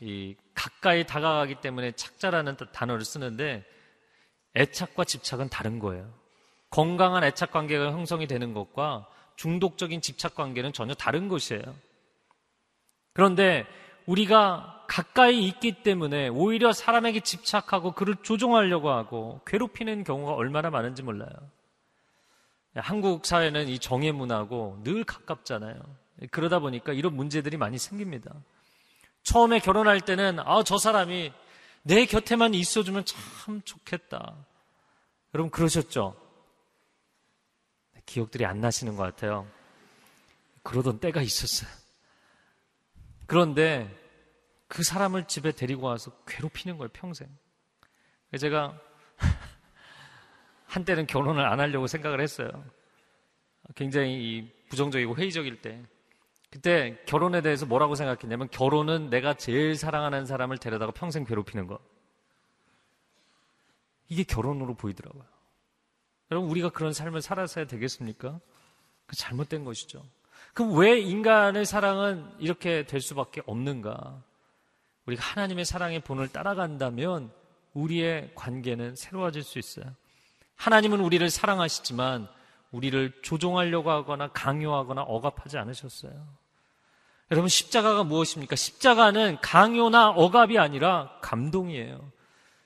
이 0.00 0.36
가까이 0.54 1.06
다가가기 1.06 1.56
때문에 1.56 1.92
착자라는 1.92 2.56
단어를 2.72 3.04
쓰는데 3.04 3.64
애착과 4.56 5.04
집착은 5.04 5.48
다른 5.48 5.78
거예요. 5.78 6.12
건강한 6.70 7.24
애착 7.24 7.52
관계가 7.52 7.92
형성이 7.92 8.26
되는 8.26 8.52
것과 8.52 9.08
중독적인 9.36 10.00
집착 10.00 10.34
관계는 10.34 10.72
전혀 10.72 10.94
다른 10.94 11.28
것이에요. 11.28 11.62
그런데 13.12 13.66
우리가 14.06 14.84
가까이 14.86 15.46
있기 15.48 15.82
때문에 15.82 16.28
오히려 16.28 16.72
사람에게 16.72 17.20
집착하고 17.20 17.92
그를 17.92 18.16
조종하려고 18.22 18.90
하고 18.90 19.40
괴롭히는 19.46 20.04
경우가 20.04 20.34
얼마나 20.34 20.70
많은지 20.70 21.02
몰라요. 21.02 21.30
한국 22.76 23.24
사회는 23.24 23.68
이 23.68 23.78
정의 23.78 24.12
문화고 24.12 24.80
늘 24.82 25.04
가깝잖아요. 25.04 25.80
그러다 26.30 26.58
보니까 26.58 26.92
이런 26.92 27.14
문제들이 27.14 27.56
많이 27.56 27.78
생깁니다. 27.78 28.34
처음에 29.22 29.58
결혼할 29.58 30.00
때는 30.00 30.38
아, 30.40 30.62
저 30.64 30.76
사람이 30.76 31.32
내 31.82 32.06
곁에만 32.06 32.54
있어주면 32.54 33.04
참 33.04 33.62
좋겠다. 33.64 34.34
여러분 35.34 35.50
그러셨죠? 35.50 36.16
기억들이 38.06 38.44
안 38.44 38.60
나시는 38.60 38.96
것 38.96 39.02
같아요. 39.02 39.46
그러던 40.62 40.98
때가 40.98 41.22
있었어요. 41.22 41.83
그런데 43.26 43.88
그 44.68 44.82
사람을 44.82 45.26
집에 45.26 45.52
데리고 45.52 45.86
와서 45.86 46.10
괴롭히는 46.26 46.78
거예요, 46.78 46.90
평생. 46.92 47.28
제가 48.38 48.78
한때는 50.66 51.06
결혼을 51.06 51.46
안 51.46 51.60
하려고 51.60 51.86
생각을 51.86 52.20
했어요. 52.20 52.50
굉장히 53.74 54.52
부정적이고 54.68 55.16
회의적일 55.16 55.62
때. 55.62 55.82
그때 56.50 56.96
결혼에 57.06 57.40
대해서 57.40 57.66
뭐라고 57.66 57.94
생각했냐면 57.94 58.48
결혼은 58.50 59.10
내가 59.10 59.34
제일 59.34 59.74
사랑하는 59.76 60.26
사람을 60.26 60.58
데려다가 60.58 60.92
평생 60.92 61.24
괴롭히는 61.24 61.66
거. 61.66 61.80
이게 64.08 64.22
결혼으로 64.22 64.74
보이더라고요. 64.74 65.24
여러분, 66.30 66.50
우리가 66.50 66.70
그런 66.70 66.92
삶을 66.92 67.22
살아서야 67.22 67.66
되겠습니까? 67.66 68.40
그 69.06 69.16
잘못된 69.16 69.64
것이죠. 69.64 70.04
그럼 70.54 70.76
왜 70.78 71.00
인간의 71.00 71.66
사랑은 71.66 72.30
이렇게 72.38 72.86
될 72.86 73.00
수밖에 73.00 73.42
없는가? 73.44 74.22
우리가 75.06 75.22
하나님의 75.22 75.64
사랑의 75.64 76.00
본을 76.00 76.28
따라간다면 76.28 77.30
우리의 77.74 78.30
관계는 78.36 78.94
새로워질 78.94 79.42
수 79.42 79.58
있어요. 79.58 79.84
하나님은 80.54 81.00
우리를 81.00 81.28
사랑하시지만 81.28 82.28
우리를 82.70 83.20
조종하려고 83.22 83.90
하거나 83.90 84.28
강요하거나 84.28 85.02
억압하지 85.02 85.58
않으셨어요. 85.58 86.12
여러분, 87.30 87.48
십자가가 87.48 88.04
무엇입니까? 88.04 88.54
십자가는 88.54 89.38
강요나 89.40 90.10
억압이 90.10 90.58
아니라 90.58 91.18
감동이에요. 91.20 92.12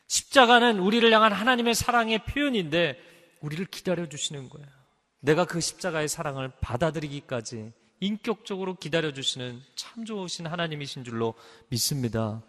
십자가는 0.08 0.78
우리를 0.78 1.10
향한 1.12 1.32
하나님의 1.32 1.74
사랑의 1.74 2.24
표현인데 2.24 2.98
우리를 3.40 3.64
기다려주시는 3.66 4.50
거예요. 4.50 4.77
내가 5.20 5.44
그 5.44 5.60
십자가의 5.60 6.08
사랑을 6.08 6.50
받아들이기까지 6.60 7.72
인격적으로 8.00 8.74
기다려주시는 8.74 9.62
참 9.74 10.04
좋으신 10.04 10.46
하나님이신 10.46 11.04
줄로 11.04 11.34
믿습니다. 11.68 12.42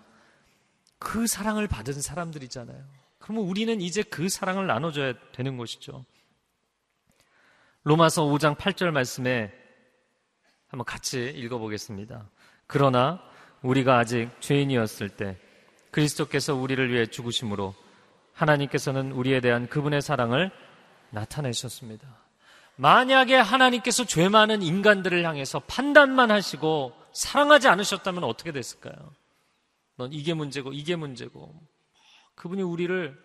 그 1.00 1.28
사랑을 1.28 1.68
받은 1.68 1.94
사람들이잖아요. 1.94 2.84
그러면 3.18 3.46
우리는 3.46 3.82
이제 3.82 4.04
그 4.04 4.30
사랑을 4.30 4.68
나눠줘야 4.68 5.14
되는 5.32 5.58
것이죠. 5.58 6.06
로마서 7.84 8.26
5장 8.26 8.56
8절 8.58 8.92
말씀에 8.92 9.52
한번 10.68 10.86
같이 10.86 11.30
읽어보겠습니다. 11.36 12.30
그러나 12.68 13.22
우리가 13.62 13.98
아직 13.98 14.30
죄인이었을 14.40 15.10
때 15.10 15.38
그리스도께서 15.92 16.54
우리를 16.54 16.94
위해 16.94 17.08
죽으심으로 17.08 17.74
하나님께서는 18.34 19.12
우리에 19.12 19.42
대한 19.42 19.68
그분의 19.68 20.02
사랑을 20.02 20.52
나타내셨습니다. 21.10 22.08
만약에 22.80 23.36
하나님께서 23.36 24.06
죄 24.06 24.30
많은 24.30 24.62
인간들을 24.62 25.26
향해서 25.26 25.60
판단만 25.68 26.32
하시고 26.32 26.94
사랑하지 27.12 27.68
않으셨다면 27.68 28.24
어떻게 28.24 28.54
됐을까요? 28.54 29.14
넌 29.98 30.14
이게 30.14 30.34
문제고 30.34 30.72
이게 30.72 30.96
문제고 30.96 31.54
그분이 32.36 32.62
우리를 32.62 33.22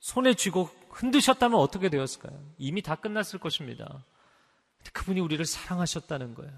손에 0.00 0.34
쥐고 0.34 0.68
흔드셨다면 0.90 1.60
어떻게 1.60 1.90
되었을까요? 1.90 2.36
이미 2.58 2.82
다 2.82 2.96
끝났을 2.96 3.38
것입니다. 3.38 4.04
그분이 4.92 5.20
우리를 5.20 5.44
사랑하셨다는 5.44 6.34
거예요. 6.34 6.52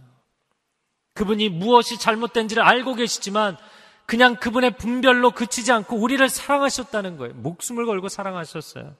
그분이 1.12 1.50
무엇이 1.50 1.98
잘못된지를 1.98 2.62
알고 2.62 2.94
계시지만 2.94 3.58
그냥 4.06 4.36
그분의 4.36 4.78
분별로 4.78 5.32
그치지 5.32 5.72
않고 5.72 5.96
우리를 5.96 6.26
사랑하셨다는 6.26 7.18
거예요. 7.18 7.34
목숨을 7.34 7.84
걸고 7.84 8.08
사랑하셨어요. 8.08 8.96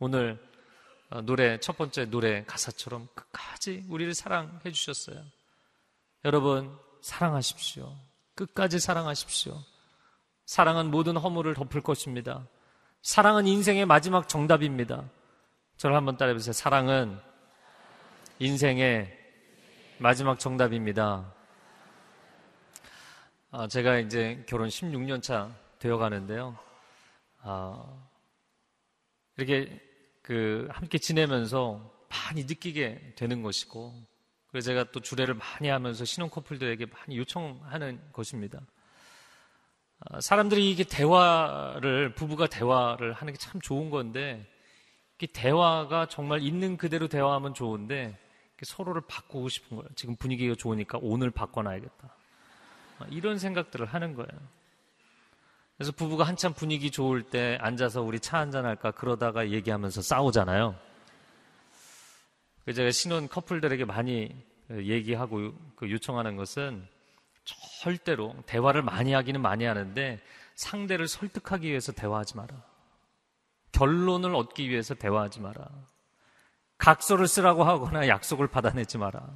오늘 0.00 0.38
어, 0.40 0.47
노래 1.24 1.58
첫 1.58 1.76
번째 1.76 2.04
노래 2.06 2.44
가사처럼 2.44 3.08
끝까지 3.14 3.84
우리를 3.88 4.12
사랑해 4.14 4.70
주셨어요. 4.72 5.24
여러분 6.24 6.76
사랑하십시오. 7.00 7.94
끝까지 8.34 8.78
사랑하십시오. 8.78 9.58
사랑은 10.44 10.90
모든 10.90 11.16
허물을 11.16 11.54
덮을 11.54 11.82
것입니다. 11.82 12.46
사랑은 13.02 13.46
인생의 13.46 13.86
마지막 13.86 14.28
정답입니다. 14.28 15.08
저를 15.76 15.96
한번 15.96 16.16
따라해 16.16 16.34
보세요. 16.34 16.52
사랑은 16.52 17.18
인생의 18.38 19.16
마지막 19.98 20.38
정답입니다. 20.38 21.32
아, 23.50 23.66
제가 23.66 23.98
이제 23.98 24.44
결혼 24.46 24.68
16년 24.68 25.22
차 25.22 25.50
되어 25.78 25.96
가는데요. 25.96 26.58
아, 27.40 27.84
이렇게 29.36 29.87
그 30.28 30.68
함께 30.70 30.98
지내면서 30.98 31.90
많이 32.10 32.44
느끼게 32.44 33.14
되는 33.16 33.42
것이고 33.42 33.94
그래서 34.48 34.66
제가 34.66 34.84
또 34.92 35.00
주례를 35.00 35.32
많이 35.32 35.68
하면서 35.68 36.04
신혼 36.04 36.28
커플들에게 36.28 36.84
많이 36.84 37.16
요청하는 37.16 37.98
것입니다. 38.12 38.60
아, 40.00 40.20
사람들이 40.20 40.70
이게 40.70 40.84
대화를 40.84 42.14
부부가 42.14 42.46
대화를 42.46 43.14
하는 43.14 43.32
게 43.32 43.38
참 43.38 43.58
좋은 43.62 43.88
건데 43.88 44.46
이 45.22 45.26
대화가 45.26 46.08
정말 46.08 46.42
있는 46.42 46.76
그대로 46.76 47.08
대화하면 47.08 47.54
좋은데 47.54 48.18
서로를 48.62 49.00
바꾸고 49.08 49.48
싶은 49.48 49.78
거예요. 49.78 49.88
지금 49.96 50.14
분위기가 50.16 50.54
좋으니까 50.54 50.98
오늘 51.00 51.30
바꿔놔야겠다. 51.30 52.14
아, 52.98 53.06
이런 53.08 53.38
생각들을 53.38 53.86
하는 53.86 54.14
거예요. 54.14 54.57
그래서 55.78 55.92
부부가 55.92 56.24
한참 56.24 56.52
분위기 56.52 56.90
좋을 56.90 57.22
때 57.22 57.56
앉아서 57.60 58.02
우리 58.02 58.18
차 58.18 58.38
한잔 58.38 58.66
할까 58.66 58.90
그러다가 58.90 59.48
얘기하면서 59.48 60.02
싸우잖아요. 60.02 60.74
제가 62.74 62.90
신혼 62.90 63.28
커플들에게 63.28 63.84
많이 63.84 64.34
얘기하고 64.70 65.54
그 65.76 65.88
요청하는 65.88 66.34
것은 66.36 66.84
절대로 67.80 68.34
대화를 68.46 68.82
많이 68.82 69.12
하기는 69.12 69.40
많이 69.40 69.64
하는데 69.64 70.20
상대를 70.56 71.06
설득하기 71.06 71.68
위해서 71.68 71.92
대화하지 71.92 72.36
마라. 72.36 72.48
결론을 73.70 74.34
얻기 74.34 74.68
위해서 74.68 74.94
대화하지 74.94 75.40
마라. 75.40 75.68
각서를 76.78 77.28
쓰라고 77.28 77.62
하거나 77.62 78.08
약속을 78.08 78.48
받아내지 78.48 78.98
마라. 78.98 79.30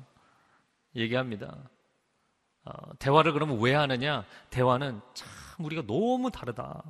얘기합니다. 0.97 1.57
어, 2.65 2.73
대화를 2.99 3.33
그러면 3.33 3.61
왜 3.61 3.75
하느냐? 3.75 4.25
대화는 4.51 5.01
참 5.15 5.29
우리가 5.65 5.83
너무 5.87 6.31
다르다. 6.31 6.83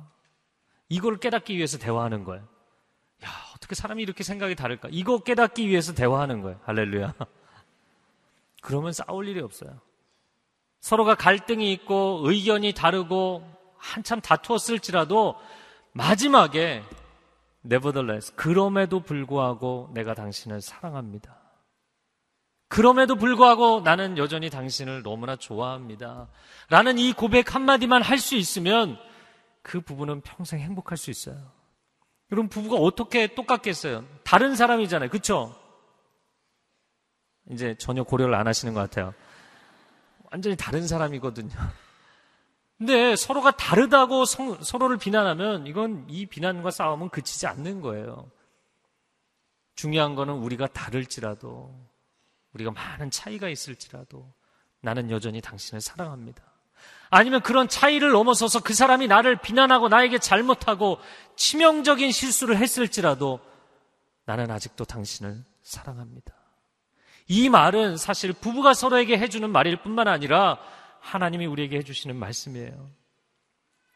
이걸 0.89 1.17
깨닫기 1.17 1.55
위해서 1.55 1.77
대화하는 1.77 2.23
거예요. 2.23 2.43
야, 3.25 3.29
어떻게 3.55 3.75
사람이 3.75 4.03
이렇게 4.03 4.23
생각이 4.23 4.55
다를까? 4.55 4.89
이거 4.91 5.19
깨닫기 5.19 5.67
위해서 5.67 5.93
대화하는 5.93 6.41
거예요. 6.41 6.59
할렐루야. 6.63 7.13
그러면 8.61 8.93
싸울 8.93 9.27
일이 9.27 9.41
없어요. 9.41 9.79
서로가 10.79 11.15
갈등이 11.15 11.71
있고 11.73 12.21
의견이 12.23 12.73
다르고 12.73 13.49
한참 13.77 14.21
다투었을지라도 14.21 15.35
마지막에 15.93 16.83
nevertheless 17.65 18.35
그럼에도 18.35 18.99
불구하고 18.99 19.89
내가 19.93 20.13
당신을 20.13 20.61
사랑합니다. 20.61 21.42
그럼에도 22.73 23.15
불구하고 23.15 23.81
나는 23.81 24.17
여전히 24.17 24.49
당신을 24.49 25.03
너무나 25.03 25.35
좋아합니다. 25.35 26.27
라는 26.71 26.97
이 26.97 27.13
고백 27.13 27.53
한마디만 27.53 28.01
할 28.01 28.17
수 28.17 28.35
있으면 28.35 28.97
그 29.61 29.79
부부는 29.79 30.21
평생 30.21 30.59
행복할 30.59 30.97
수 30.97 31.11
있어요. 31.11 31.37
여러분, 32.31 32.49
부부가 32.49 32.77
어떻게 32.77 33.35
똑같겠어요? 33.35 34.05
다른 34.23 34.55
사람이잖아요. 34.55 35.11
그쵸? 35.11 35.55
이제 37.51 37.75
전혀 37.77 38.01
고려를 38.01 38.33
안 38.33 38.47
하시는 38.47 38.73
것 38.73 38.79
같아요. 38.79 39.13
완전히 40.31 40.55
다른 40.55 40.87
사람이거든요. 40.87 41.53
근데 42.79 43.15
서로가 43.15 43.51
다르다고 43.51 44.25
성, 44.25 44.59
서로를 44.63 44.97
비난하면 44.97 45.67
이건 45.67 46.07
이 46.09 46.25
비난과 46.25 46.71
싸움은 46.71 47.09
그치지 47.09 47.45
않는 47.45 47.81
거예요. 47.81 48.31
중요한 49.75 50.15
거는 50.15 50.33
우리가 50.33 50.65
다를지라도 50.65 51.92
우리가 52.53 52.71
많은 52.71 53.11
차이가 53.11 53.49
있을지라도 53.49 54.33
나는 54.81 55.09
여전히 55.11 55.41
당신을 55.41 55.81
사랑합니다. 55.81 56.43
아니면 57.09 57.41
그런 57.41 57.67
차이를 57.67 58.11
넘어서서 58.11 58.61
그 58.61 58.73
사람이 58.73 59.07
나를 59.07 59.37
비난하고 59.37 59.87
나에게 59.87 60.19
잘못하고 60.19 60.99
치명적인 61.35 62.11
실수를 62.11 62.57
했을지라도 62.57 63.39
나는 64.25 64.49
아직도 64.51 64.85
당신을 64.85 65.43
사랑합니다. 65.61 66.33
이 67.27 67.49
말은 67.49 67.97
사실 67.97 68.33
부부가 68.33 68.73
서로에게 68.73 69.17
해주는 69.17 69.49
말일 69.49 69.77
뿐만 69.81 70.07
아니라 70.07 70.57
하나님이 70.99 71.45
우리에게 71.45 71.77
해주시는 71.77 72.15
말씀이에요. 72.15 72.91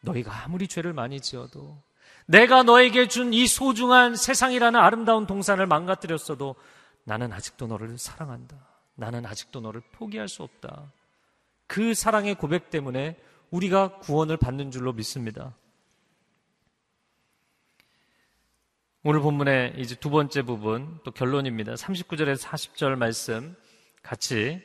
너희가 0.02 0.44
아무리 0.44 0.68
죄를 0.68 0.94
많이 0.94 1.20
지어도 1.20 1.82
내가 2.28 2.64
너에게 2.64 3.08
준 3.08 3.34
이 3.34 3.48
소중한 3.48 4.16
세상이라는 4.16 4.80
아름다운 4.80 5.26
동산을 5.26 5.66
망가뜨렸어도 5.66 6.56
나는 7.08 7.32
아직도 7.32 7.68
너를 7.68 7.98
사랑한다. 7.98 8.58
나는 8.96 9.26
아직도 9.26 9.62
너를 9.62 9.82
포기할 9.94 10.28
수 10.28 10.44
없다. 10.44 10.92
그 11.66 11.94
사랑의 11.94 12.36
고백 12.36 12.70
때문에 12.70 13.18
우리가 13.50 14.00
구원을 14.00 14.36
받는 14.36 14.72
줄로 14.72 14.92
믿습니다. 14.92 15.56
오늘 19.04 19.22
본문의 19.22 19.76
이제 19.78 19.96
두 19.96 20.10
번째 20.10 20.42
부분, 20.42 21.00
또 21.06 21.12
결론입니다. 21.12 21.76
39절에서 21.76 22.42
40절 22.42 22.98
말씀 22.98 23.56
같이 24.04 24.62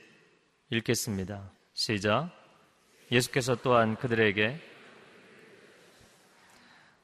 읽겠습니다. 0.70 1.49
시작. 1.74 2.32
예수께서 3.12 3.55
또한 3.62 3.95
그들에게 3.95 4.59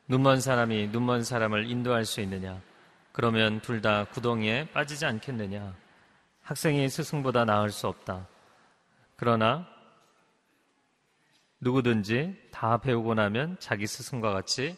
눈먼 0.08 0.40
사람이 0.40 0.88
눈먼 0.88 1.22
사람을 1.22 1.70
인도할 1.70 2.06
수 2.06 2.20
있느냐? 2.22 2.60
그러면 3.18 3.60
둘 3.62 3.82
다 3.82 4.04
구덩이에 4.04 4.70
빠지지 4.70 5.04
않겠느냐? 5.04 5.74
학생이 6.40 6.88
스승보다 6.88 7.44
나을 7.44 7.70
수 7.70 7.88
없다. 7.88 8.28
그러나 9.16 9.66
누구든지 11.58 12.36
다 12.52 12.78
배우고 12.78 13.14
나면 13.14 13.56
자기 13.58 13.88
스승과 13.88 14.32
같이 14.32 14.76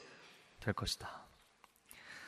될 0.59 0.73
것이다. 0.73 1.27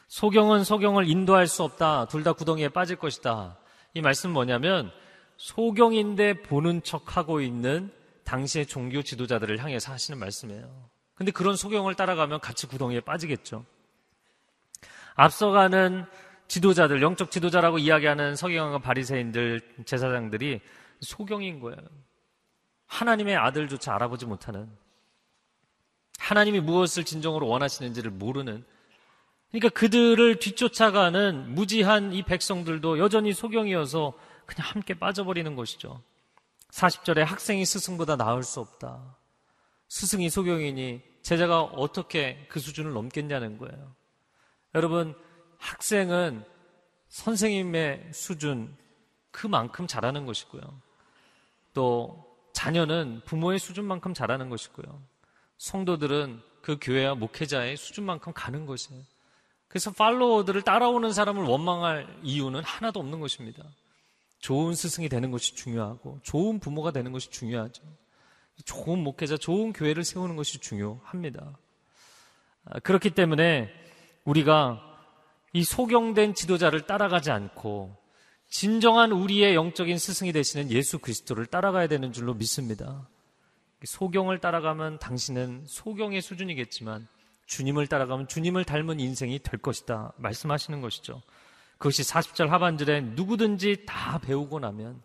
소경은 0.09 0.65
소경을 0.65 1.09
인도할 1.09 1.47
수 1.47 1.63
없다. 1.63 2.09
둘 2.09 2.25
다 2.25 2.35
구덩이에 2.35 2.69
빠질 2.69 2.97
것이다. 2.97 3.57
이 3.95 4.03
말씀은 4.03 4.35
뭐냐면 4.35 4.93
소경인데 5.39 6.43
보는 6.43 6.83
척하고 6.83 7.41
있는 7.41 7.91
당시의 8.25 8.67
종교 8.67 9.01
지도자들을 9.01 9.59
향해서 9.61 9.91
하시는 9.91 10.21
말씀이에요. 10.21 10.91
근데 11.15 11.33
그런 11.33 11.57
소경을 11.57 11.95
따라가면 11.95 12.41
같이 12.41 12.67
구덩이에 12.67 13.01
빠지겠죠. 13.01 13.65
앞서가는 15.15 16.07
지도자들, 16.49 17.03
영적 17.03 17.31
지도자라고 17.31 17.79
이야기하는 17.79 18.37
서기관과 18.37 18.79
바리새인들, 18.79 19.61
제사장들이 19.87 20.61
소경인 21.01 21.61
거예요. 21.61 21.79
하나님의 22.87 23.37
아들조차 23.37 23.95
알아보지 23.95 24.27
못하는 24.27 24.71
하나님이 26.19 26.61
무엇을 26.61 27.05
진정으로 27.05 27.49
원하시는지를 27.49 28.11
모르는 28.11 28.65
그러니까 29.51 29.69
그들을 29.71 30.39
뒤쫓아가는 30.39 31.55
무지한 31.55 32.13
이 32.13 32.23
백성들도 32.23 32.99
여전히 32.99 33.33
소경이어서 33.33 34.15
그냥 34.47 34.69
함께 34.69 34.95
빠져버리는 34.95 35.55
것이죠. 35.57 36.03
40절에 36.71 37.25
학생이 37.25 37.65
스승보다 37.65 38.17
나을 38.17 38.43
수 38.43 38.61
없다. 38.61 39.17
스승이 39.89 40.31
소경이니 40.31 41.03
제자가 41.23 41.63
어떻게 41.63 42.47
그 42.49 42.61
수준을 42.61 42.93
넘겠냐는 42.93 43.59
거예요. 43.59 43.95
여러분, 44.75 45.15
학생은 45.59 46.45
선생님의 47.09 48.11
수준 48.13 48.75
그만큼 49.31 49.87
잘하는 49.87 50.27
것이고요. 50.27 50.63
또 51.75 52.25
자녀는 52.53 53.23
부모의 53.25 53.59
수준만큼 53.59 54.15
잘하는 54.15 54.51
것이고요. 54.51 55.03
성도들은 55.59 56.43
그 56.61 56.79
교회와 56.81 57.15
목회자의 57.15 57.77
수준만큼 57.77 58.33
가는 58.33 58.67
것이에요. 58.67 59.03
그래서 59.69 59.91
팔로워들을 59.91 60.63
따라오는 60.63 61.13
사람을 61.13 61.45
원망할 61.45 62.21
이유는 62.23 62.63
하나도 62.63 63.01
없는 63.01 63.21
것입니다. 63.21 63.65
좋은 64.39 64.75
스승이 64.75 65.09
되는 65.09 65.31
것이 65.31 65.55
중요하고 65.55 66.19
좋은 66.23 66.59
부모가 66.59 66.91
되는 66.91 67.13
것이 67.13 67.31
중요하죠. 67.31 67.83
좋은 68.65 68.99
목회자, 68.99 69.39
좋은 69.39 69.73
교회를 69.73 70.05
세우는 70.05 70.37
것이 70.37 70.59
중요합니다. 70.59 71.57
아, 72.65 72.79
그렇기 72.81 73.11
때문에 73.11 73.73
우리가 74.25 74.81
이 75.53 75.65
소경된 75.65 76.35
지도자를 76.35 76.87
따라가지 76.87 77.31
않고 77.31 77.97
진정한 78.49 79.13
우리의 79.13 79.55
영적인 79.55 79.99
스승이 79.99 80.33
되시는 80.33 80.71
예수 80.71 80.99
그리스도를 80.99 81.47
따라가야 81.47 81.87
되는 81.87 82.13
줄로 82.13 82.35
믿습니다. 82.35 83.09
소경을 83.85 84.39
따라가면 84.39 84.99
당신은 84.99 85.65
소경의 85.67 86.23
수준이겠지만 86.23 87.09
주님을 87.47 87.87
따라가면 87.87 88.29
주님을 88.29 88.65
닮은 88.65 89.01
인생이 89.01 89.41
될 89.41 89.61
것이다. 89.61 90.13
말씀하시는 90.17 90.81
것이죠. 90.81 91.23
그것이 91.79 92.03
40절 92.03 92.49
하반절에 92.49 93.01
누구든지 93.01 93.85
다 93.87 94.19
배우고 94.19 94.61
나면 94.61 95.03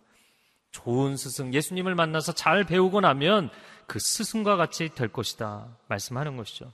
좋은 0.72 1.18
스승, 1.18 1.54
예수님을 1.54 1.96
만나서 1.96 2.34
잘 2.34 2.64
배우고 2.64 3.02
나면 3.02 3.50
그 3.88 4.00
스승과 4.00 4.58
같이 4.58 4.90
될 4.94 5.08
것이다. 5.08 5.76
말씀하는 5.88 6.38
것이죠. 6.38 6.72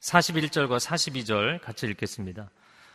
41절과 0.00 0.78
42절 0.78 1.60
같이 1.60 1.86
읽겠습니다. 1.86 2.50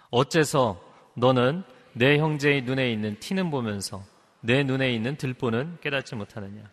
어째서 0.09 0.81
너는 1.15 1.63
내 1.93 2.17
형제의 2.17 2.63
눈에 2.63 2.91
있는 2.91 3.17
티는 3.19 3.51
보면서 3.51 4.03
내 4.41 4.63
눈에 4.63 4.93
있는 4.93 5.15
들보는 5.15 5.77
깨닫지 5.81 6.15
못하느냐? 6.15 6.69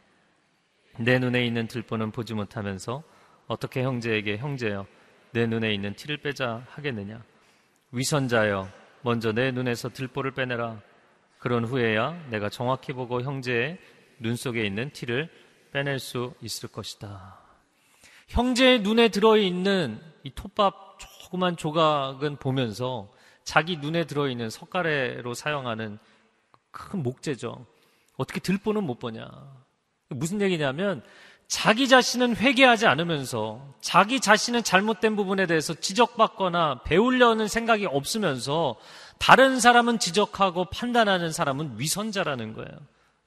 내 0.98 1.18
눈에 1.18 1.44
있는 1.44 1.68
들보는 1.68 2.10
보지 2.10 2.34
못하면서 2.34 3.02
어떻게 3.46 3.82
형제에게 3.82 4.38
형제여 4.38 4.86
내 5.32 5.46
눈에 5.46 5.72
있는 5.72 5.94
티를 5.94 6.18
빼자 6.18 6.64
하겠느냐? 6.68 7.22
위선자여 7.92 8.68
먼저 9.02 9.32
내 9.32 9.50
눈에서 9.50 9.90
들보를 9.90 10.32
빼내라. 10.32 10.80
그런 11.38 11.64
후에야 11.64 12.28
내가 12.30 12.48
정확히 12.48 12.92
보고 12.92 13.20
형제의 13.22 13.78
눈 14.18 14.36
속에 14.36 14.64
있는 14.64 14.90
티를 14.90 15.28
빼낼 15.72 15.98
수 15.98 16.34
있을 16.40 16.68
것이다. 16.68 17.38
형제의 18.28 18.80
눈에 18.80 19.08
들어 19.08 19.36
있는 19.36 20.00
이 20.24 20.30
톱밥 20.34 20.98
조그만 20.98 21.56
조각은 21.56 22.36
보면서 22.36 23.10
자기 23.44 23.76
눈에 23.76 24.04
들어있는 24.06 24.50
석가래로 24.50 25.34
사용하는 25.34 25.98
큰 26.70 27.02
목재죠. 27.02 27.66
어떻게 28.16 28.40
들보는 28.40 28.84
못 28.84 28.98
보냐. 28.98 29.28
무슨 30.08 30.40
얘기냐면 30.40 31.02
자기 31.48 31.88
자신은 31.88 32.36
회개하지 32.36 32.86
않으면서 32.86 33.74
자기 33.80 34.20
자신은 34.20 34.62
잘못된 34.62 35.16
부분에 35.16 35.46
대해서 35.46 35.74
지적받거나 35.74 36.82
배우려는 36.84 37.48
생각이 37.48 37.86
없으면서 37.86 38.76
다른 39.18 39.60
사람은 39.60 39.98
지적하고 39.98 40.66
판단하는 40.66 41.30
사람은 41.30 41.78
위선자라는 41.78 42.54
거예요. 42.54 42.70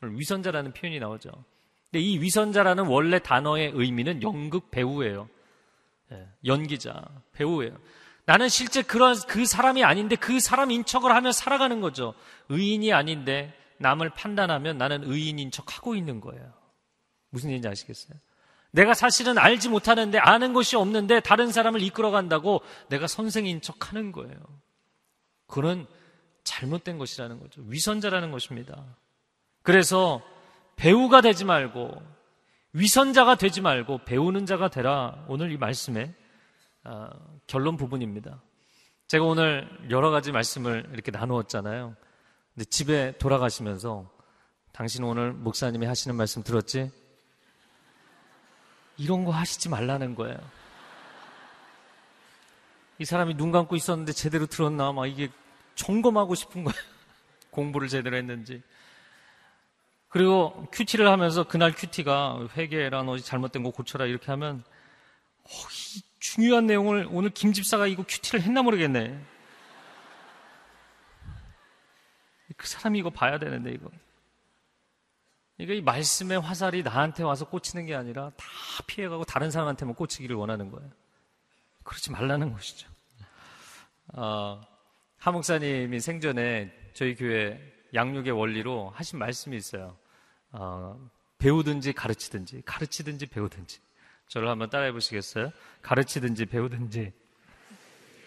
위선자라는 0.01 0.73
표현이 0.73 0.99
나오죠. 0.99 1.29
근데 1.91 1.99
이 2.03 2.19
위선자라는 2.19 2.87
원래 2.87 3.19
단어의 3.19 3.71
의미는 3.75 4.23
연극 4.23 4.71
배우예요. 4.71 5.29
예, 6.11 6.27
연기자, 6.45 7.03
배우예요. 7.33 7.77
나는 8.25 8.49
실제 8.49 8.81
그런 8.81 9.15
그 9.27 9.45
사람이 9.45 9.83
아닌데 9.83 10.15
그 10.15 10.39
사람 10.39 10.71
인 10.71 10.83
척을 10.83 11.13
하며 11.13 11.31
살아가는 11.31 11.79
거죠. 11.79 12.13
의인이 12.49 12.91
아닌데 12.91 13.53
남을 13.77 14.11
판단하면 14.11 14.77
나는 14.77 15.03
의인인 15.03 15.51
척 15.51 15.77
하고 15.77 15.95
있는 15.95 16.21
거예요. 16.21 16.53
무슨 17.29 17.49
얘기인지 17.49 17.67
아시겠어요? 17.67 18.17
내가 18.71 18.93
사실은 18.93 19.37
알지 19.37 19.69
못하는데 19.69 20.17
아는 20.17 20.53
것이 20.53 20.75
없는데 20.75 21.21
다른 21.21 21.51
사람을 21.51 21.81
이끌어 21.81 22.11
간다고 22.11 22.61
내가 22.89 23.07
선생인 23.07 23.61
척 23.61 23.89
하는 23.89 24.11
거예요. 24.11 24.35
그는 25.47 25.85
잘못된 26.43 26.97
것이라는 26.97 27.39
거죠. 27.39 27.61
위선자라는 27.67 28.31
것입니다. 28.31 28.83
그래서 29.61 30.21
배우가 30.75 31.21
되지 31.21 31.45
말고 31.45 32.01
위선자가 32.75 33.35
되지 33.35 33.61
말고 33.61 33.99
배우는 33.99 34.45
자가 34.45 34.67
되라. 34.69 35.23
오늘 35.29 35.49
이 35.53 35.57
말씀의 35.57 36.13
어, 36.83 37.07
결론 37.47 37.77
부분입니다. 37.77 38.41
제가 39.07 39.23
오늘 39.23 39.69
여러 39.89 40.11
가지 40.11 40.33
말씀을 40.33 40.89
이렇게 40.91 41.09
나누었잖아요. 41.09 41.95
근데 42.53 42.65
집에 42.65 43.17
돌아가시면서 43.17 44.11
당신 44.73 45.05
오늘 45.05 45.31
목사님이 45.31 45.85
하시는 45.85 46.13
말씀 46.17 46.43
들었지? 46.43 46.91
이런 48.97 49.23
거 49.23 49.31
하시지 49.31 49.69
말라는 49.69 50.13
거예요. 50.15 50.37
이 52.99 53.05
사람이 53.05 53.35
눈 53.35 53.53
감고 53.53 53.77
있었는데 53.77 54.11
제대로 54.11 54.47
들었나? 54.47 54.91
막 54.91 55.05
이게 55.05 55.29
점검하고 55.75 56.35
싶은 56.35 56.65
거예요. 56.65 56.77
공부를 57.51 57.87
제대로 57.87 58.17
했는지. 58.17 58.61
그리고 60.09 60.67
큐티를 60.71 61.07
하면서 61.07 61.43
그날 61.43 61.73
큐티가 61.73 62.49
회계라 62.55 63.03
너 63.03 63.17
잘못된 63.17 63.63
거 63.63 63.71
고쳐라 63.71 64.05
이렇게 64.05 64.27
하면 64.31 64.63
어, 65.43 65.47
이 65.47 66.01
중요한 66.19 66.65
내용을 66.65 67.07
오늘 67.11 67.29
김 67.29 67.53
집사가 67.53 67.85
이거 67.87 68.03
큐티를 68.07 68.41
했나 68.41 68.61
모르겠네. 68.61 69.19
그 72.57 72.67
사람이 72.67 72.99
이거 72.99 73.09
봐야 73.09 73.37
되는데 73.37 73.71
이거. 73.71 73.89
그러니까 75.57 75.75
이 75.75 75.81
말씀의 75.81 76.39
화살이 76.39 76.83
나한테 76.83 77.23
와서 77.23 77.45
꽂히는 77.47 77.85
게 77.85 77.95
아니라 77.95 78.31
다 78.31 78.45
피해가고 78.87 79.23
다른 79.25 79.51
사람한테만 79.51 79.95
꽂히기를 79.95 80.35
원하는 80.35 80.71
거예요. 80.71 80.89
그렇지 81.83 82.11
말라는 82.11 82.51
것이죠. 82.51 82.89
어, 84.13 84.61
하 85.17 85.31
목사님이 85.31 85.99
생전에 85.99 86.71
저희 86.93 87.15
교회 87.15 87.74
양육의 87.95 88.31
원리로 88.33 88.91
하신 88.95 89.17
말씀이 89.19 89.55
있어요. 89.57 89.97
어, 90.51 90.99
배우든지 91.37 91.93
가르치든지, 91.93 92.63
가르치든지 92.65 93.27
배우든지. 93.27 93.79
저를 94.27 94.49
한번 94.49 94.69
따라해 94.69 94.91
보시겠어요? 94.91 95.51
가르치든지 95.81 96.45
배우든지. 96.45 97.13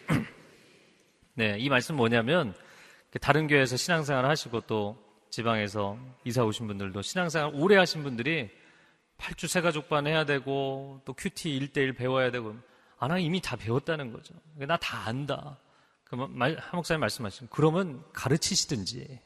네, 1.34 1.56
이 1.58 1.68
말씀 1.68 1.96
뭐냐면 1.96 2.54
다른 3.20 3.46
교회에서 3.46 3.76
신앙생활 3.76 4.24
하시고 4.24 4.62
또 4.62 4.96
지방에서 5.30 5.98
이사 6.24 6.44
오신 6.44 6.66
분들도 6.66 7.02
신앙생활 7.02 7.52
오래 7.54 7.76
하신 7.76 8.02
분들이 8.02 8.50
8주 9.18 9.48
세가족반 9.48 10.06
해야 10.06 10.24
되고 10.24 11.00
또 11.04 11.12
큐티 11.12 11.58
1대1 11.60 11.96
배워야 11.96 12.30
되고 12.30 12.56
아, 12.98 13.08
나 13.08 13.18
이미 13.18 13.40
다 13.40 13.56
배웠다는 13.56 14.12
거죠. 14.12 14.34
나 14.56 14.76
다 14.76 15.06
안다. 15.06 15.58
그러면 16.04 16.58
한 16.58 16.70
목사님 16.72 17.00
말씀하시면 17.00 17.48
그러면 17.52 18.02
가르치시든지 18.12 19.20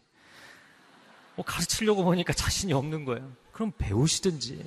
뭐 1.34 1.44
가르치려고 1.44 2.04
보니까 2.04 2.32
자신이 2.32 2.72
없는 2.72 3.04
거예요. 3.04 3.32
그럼 3.52 3.72
배우시든지 3.78 4.64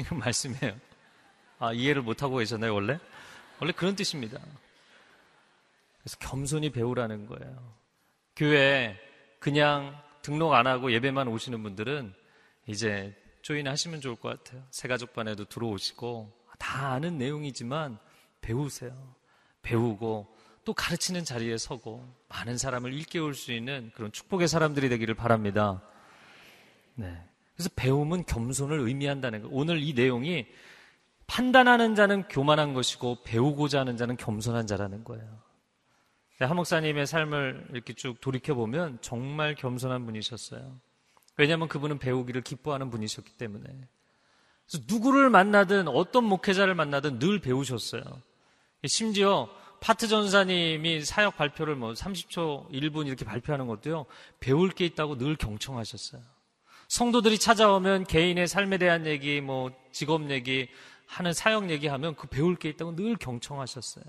이건 0.00 0.18
말씀이에요. 0.18 0.76
아, 1.58 1.72
이해를 1.72 2.02
못하고 2.02 2.36
계셨나요, 2.36 2.74
원래? 2.74 2.98
원래 3.60 3.72
그런 3.72 3.94
뜻입니다. 3.94 4.38
그래서 6.00 6.18
겸손히 6.18 6.70
배우라는 6.70 7.26
거예요. 7.26 7.74
교회 8.36 8.98
그냥 9.38 9.96
등록 10.22 10.52
안 10.54 10.66
하고 10.66 10.92
예배만 10.92 11.28
오시는 11.28 11.62
분들은 11.62 12.12
이제 12.66 13.14
조인 13.42 13.68
하시면 13.68 14.00
좋을 14.00 14.16
것 14.16 14.28
같아요. 14.30 14.66
새가족반에도 14.70 15.44
들어오시고 15.44 16.32
다 16.58 16.92
아는 16.92 17.18
내용이지만 17.18 17.98
배우세요. 18.40 19.14
배우고 19.62 20.33
또 20.64 20.72
가르치는 20.72 21.24
자리에 21.24 21.58
서고 21.58 22.06
많은 22.28 22.58
사람을 22.58 22.92
일깨울 22.92 23.34
수 23.34 23.52
있는 23.52 23.90
그런 23.94 24.12
축복의 24.12 24.48
사람들이 24.48 24.88
되기를 24.88 25.14
바랍니다. 25.14 25.82
네. 26.94 27.22
그래서 27.54 27.70
배움은 27.76 28.26
겸손을 28.26 28.80
의미한다는 28.80 29.42
거. 29.42 29.48
오늘 29.50 29.82
이 29.82 29.92
내용이 29.92 30.46
판단하는 31.26 31.94
자는 31.94 32.24
교만한 32.28 32.74
것이고 32.74 33.22
배우고자 33.24 33.80
하는 33.80 33.96
자는 33.96 34.16
겸손한 34.16 34.66
자라는 34.66 35.04
거예요. 35.04 35.24
네, 36.38 36.46
한 36.46 36.56
목사님의 36.56 37.06
삶을 37.06 37.68
이렇게 37.72 37.92
쭉 37.92 38.20
돌이켜 38.20 38.54
보면 38.54 38.98
정말 39.00 39.54
겸손한 39.54 40.04
분이셨어요. 40.04 40.80
왜냐하면 41.36 41.68
그분은 41.68 41.98
배우기를 41.98 42.42
기뻐하는 42.42 42.90
분이셨기 42.90 43.32
때문에. 43.34 43.64
그래서 44.66 44.84
누구를 44.88 45.30
만나든 45.30 45.88
어떤 45.88 46.24
목회자를 46.24 46.74
만나든 46.74 47.18
늘 47.18 47.40
배우셨어요. 47.40 48.02
심지어 48.86 49.48
파트 49.84 50.08
전사님이 50.08 51.04
사역 51.04 51.36
발표를 51.36 51.76
뭐 51.76 51.92
30초, 51.92 52.70
1분 52.70 53.06
이렇게 53.06 53.26
발표하는 53.26 53.66
것도요, 53.66 54.06
배울 54.40 54.70
게 54.70 54.86
있다고 54.86 55.18
늘 55.18 55.36
경청하셨어요. 55.36 56.22
성도들이 56.88 57.38
찾아오면 57.38 58.04
개인의 58.04 58.48
삶에 58.48 58.78
대한 58.78 59.04
얘기, 59.04 59.42
뭐 59.42 59.70
직업 59.92 60.30
얘기, 60.30 60.70
하는 61.06 61.34
사역 61.34 61.68
얘기하면 61.68 62.14
그 62.14 62.28
배울 62.28 62.56
게 62.56 62.70
있다고 62.70 62.96
늘 62.96 63.16
경청하셨어요. 63.16 64.04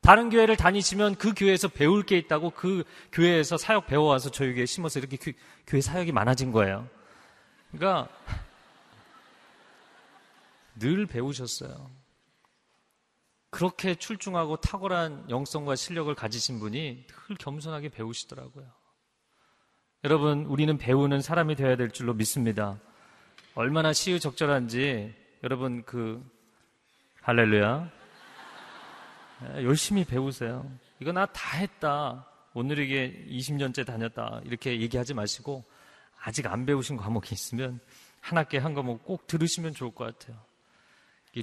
다른 0.00 0.30
교회를 0.30 0.56
다니시면 0.56 1.16
그 1.16 1.34
교회에서 1.34 1.66
배울 1.66 2.04
게 2.04 2.16
있다고 2.16 2.50
그 2.50 2.84
교회에서 3.10 3.56
사역 3.56 3.88
배워와서 3.88 4.30
저희 4.30 4.52
교회에 4.52 4.66
심어서 4.66 5.00
이렇게 5.00 5.16
교 5.16 5.76
회 5.76 5.80
사역이 5.80 6.12
많아진 6.12 6.52
거예요. 6.52 6.88
그러니까 7.72 8.08
늘 10.78 11.06
배우셨어요. 11.06 11.90
그렇게 13.50 13.94
출중하고 13.94 14.58
탁월한 14.58 15.28
영성과 15.28 15.74
실력을 15.76 16.12
가지신 16.14 16.60
분이 16.60 17.06
늘 17.06 17.36
겸손하게 17.36 17.88
배우시더라고요. 17.88 18.66
여러분, 20.04 20.46
우리는 20.46 20.78
배우는 20.78 21.20
사람이 21.20 21.56
되어야 21.56 21.76
될 21.76 21.90
줄로 21.90 22.14
믿습니다. 22.14 22.78
얼마나 23.54 23.92
시의적절한지 23.92 25.14
여러분 25.42 25.82
그 25.84 26.24
할렐루야 27.22 27.90
열심히 29.62 30.04
배우세요. 30.04 30.70
이거 31.00 31.12
나 31.12 31.26
다 31.26 31.58
했다. 31.58 32.26
오늘 32.54 32.78
이게 32.78 33.24
20년째 33.28 33.86
다녔다. 33.86 34.40
이렇게 34.44 34.80
얘기하지 34.80 35.14
마시고 35.14 35.64
아직 36.22 36.46
안 36.46 36.66
배우신 36.66 36.96
과목이 36.96 37.34
있으면 37.34 37.80
한 38.20 38.38
학기에 38.38 38.60
한 38.60 38.74
과목 38.74 39.04
꼭 39.04 39.26
들으시면 39.26 39.74
좋을 39.74 39.92
것 39.94 40.04
같아요. 40.18 40.40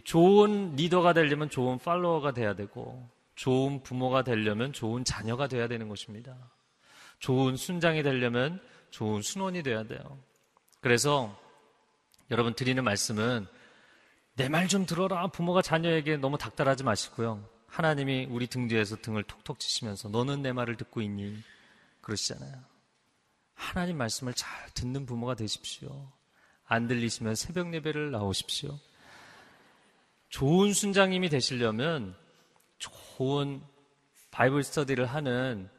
좋은 0.03 0.75
리더가 0.75 1.13
되려면 1.13 1.49
좋은 1.49 1.77
팔로워가 1.77 2.33
돼야 2.33 2.55
되고 2.55 3.09
좋은 3.35 3.81
부모가 3.83 4.23
되려면 4.23 4.73
좋은 4.73 5.03
자녀가 5.03 5.47
돼야 5.47 5.67
되는 5.67 5.87
것입니다. 5.87 6.35
좋은 7.19 7.55
순장이 7.55 8.03
되려면 8.03 8.59
좋은 8.91 9.21
순원이 9.21 9.63
돼야 9.63 9.83
돼요. 9.83 9.99
그래서 10.81 11.37
여러분 12.31 12.53
드리는 12.53 12.83
말씀은 12.83 13.47
내 14.35 14.49
말 14.49 14.67
좀 14.67 14.85
들어라. 14.85 15.27
부모가 15.27 15.61
자녀에게 15.61 16.17
너무 16.17 16.37
닥달하지 16.37 16.83
마시고요. 16.83 17.43
하나님이 17.67 18.27
우리 18.29 18.47
등 18.47 18.67
뒤에서 18.67 18.95
등을 18.97 19.23
톡톡 19.23 19.59
치시면서 19.59 20.09
너는 20.09 20.41
내 20.41 20.51
말을 20.53 20.77
듣고 20.77 21.01
있니? 21.01 21.41
그러시잖아요. 22.01 22.53
하나님 23.55 23.97
말씀을 23.97 24.33
잘 24.33 24.69
듣는 24.75 25.05
부모가 25.05 25.33
되십시오. 25.35 26.11
안 26.65 26.87
들리시면 26.87 27.35
새벽 27.35 27.73
예배를 27.73 28.11
나오십시오. 28.11 28.77
좋은 30.29 30.73
순장님이 30.73 31.29
되시려면 31.29 32.15
좋은 32.77 33.61
바이블 34.31 34.63
스터디를 34.63 35.05
하는 35.05 35.69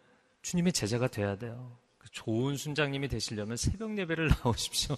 주님의 0.43 0.73
제자가 0.73 1.09
돼야 1.09 1.37
돼요. 1.37 1.77
좋은 2.11 2.57
순장님이 2.57 3.09
되시려면 3.09 3.57
새벽 3.57 3.97
예배를 3.99 4.29
나오십시오. 4.43 4.97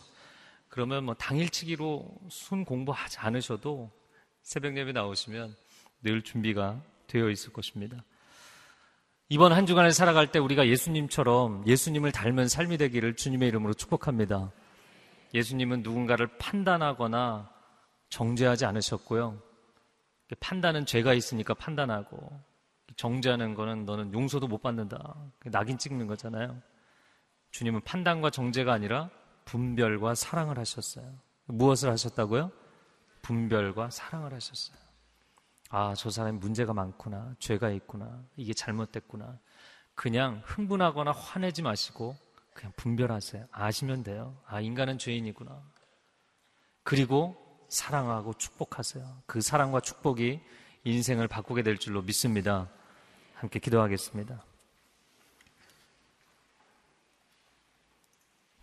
그러면 0.68 1.05
뭐 1.05 1.14
당일치기로 1.14 2.09
순 2.30 2.64
공부하지 2.64 3.18
않으셔도 3.18 3.90
새벽 4.42 4.76
예배 4.76 4.92
나오시면 4.92 5.55
늘 6.03 6.22
준비가 6.22 6.80
되어 7.07 7.28
있을 7.28 7.53
것입니다. 7.53 8.05
이번 9.28 9.53
한 9.53 9.66
주간을 9.66 9.92
살아갈 9.92 10.32
때 10.32 10.38
우리가 10.38 10.66
예수님처럼 10.68 11.66
예수님을 11.66 12.12
닮은 12.12 12.48
삶이 12.48 12.78
되기를 12.78 13.14
주님의 13.16 13.48
이름으로 13.48 13.74
축복합니다. 13.74 14.51
예수님은 15.34 15.82
누군가를 15.82 16.38
판단하거나 16.38 17.51
정죄하지 18.11 18.66
않으셨고요. 18.66 19.40
판단은 20.38 20.86
죄가 20.86 21.14
있으니까 21.14 21.54
판단하고 21.54 22.40
정죄하는 22.96 23.54
거는 23.54 23.84
너는 23.84 24.12
용서도 24.12 24.46
못 24.46 24.61
받는다. 24.62 25.14
낙인 25.46 25.78
찍는 25.78 26.06
거잖아요. 26.06 26.61
주님은 27.50 27.80
판단과 27.82 28.30
정죄가 28.30 28.72
아니라 28.72 29.11
분별과 29.44 30.14
사랑을 30.14 30.58
하셨어요. 30.58 31.18
무엇을 31.46 31.90
하셨다고요? 31.90 32.52
분별과 33.22 33.90
사랑을 33.90 34.32
하셨어요. 34.34 34.76
아, 35.70 35.94
저 35.94 36.11
사람이 36.11 36.38
문제가 36.38 36.72
많구나. 36.72 37.34
죄가 37.38 37.70
있구나. 37.70 38.24
이게 38.36 38.52
잘못됐구나. 38.52 39.38
그냥 39.94 40.42
흥분하거나 40.44 41.12
화내지 41.12 41.62
마시고 41.62 42.16
그냥 42.54 42.72
분별하세요. 42.76 43.46
아시면 43.50 44.02
돼요. 44.02 44.36
아, 44.46 44.61
인간은 44.61 44.98
죄인이구나. 44.98 45.62
그리고 46.82 47.49
사랑하고 47.70 48.34
축복하세요. 48.34 49.22
그 49.26 49.40
사랑과 49.40 49.80
축복이 49.80 50.40
인생을 50.84 51.28
바꾸게 51.28 51.62
될 51.62 51.78
줄로 51.78 52.02
믿습니다. 52.02 52.68
함께 53.34 53.58
기도하겠습니다. 53.58 54.44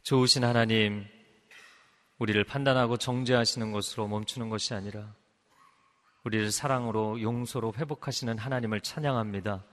좋으신 0.04 0.44
하나님, 0.44 1.06
우리를 2.20 2.44
판단하고 2.44 2.98
정죄하시는 2.98 3.72
것으로 3.72 4.08
멈추는 4.08 4.50
것이 4.50 4.74
아니라 4.74 5.14
우리를 6.24 6.52
사랑으로 6.52 7.22
용서로 7.22 7.74
회복하시는 7.78 8.38
하나님을 8.38 8.82
찬양합니다. 8.82 9.64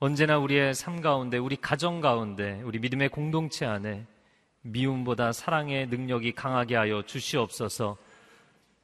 언제나 0.00 0.38
우리의 0.38 0.74
삶 0.74 1.00
가운데, 1.00 1.38
우리 1.38 1.56
가정 1.56 2.00
가운데, 2.00 2.60
우리 2.62 2.80
믿음의 2.80 3.10
공동체 3.10 3.66
안에 3.66 4.06
미움보다 4.62 5.32
사랑의 5.32 5.86
능력이 5.88 6.32
강하게 6.32 6.76
하여 6.76 7.02
주시옵소서 7.02 7.96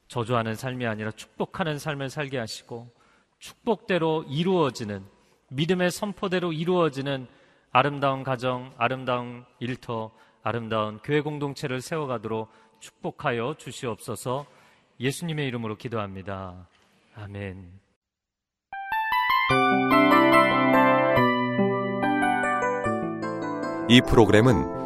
저주하는 0.08 0.54
삶이 0.54 0.86
아니라 0.86 1.10
축복하는 1.10 1.78
삶을 1.78 2.10
살게 2.10 2.38
하시고 2.38 2.90
축복대로 3.38 4.24
이루어지는 4.28 5.04
믿음의 5.50 5.90
선포대로 5.90 6.52
이루어지는 6.52 7.26
아름다운 7.70 8.22
가정, 8.22 8.72
아름다운 8.78 9.44
일터, 9.58 10.10
아름다운 10.42 10.98
교회 10.98 11.20
공동체를 11.20 11.80
세워가도록 11.80 12.50
축복하여 12.80 13.56
주시옵소서 13.58 14.46
예수님의 14.98 15.46
이름으로 15.48 15.76
기도합니다. 15.76 16.68
아멘. 17.14 17.80
이 23.88 24.00
프로그램은 24.00 24.85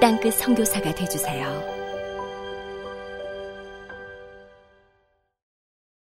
땅끝 0.00 0.32
성교사가 0.34 0.94
되주세요 0.94 1.79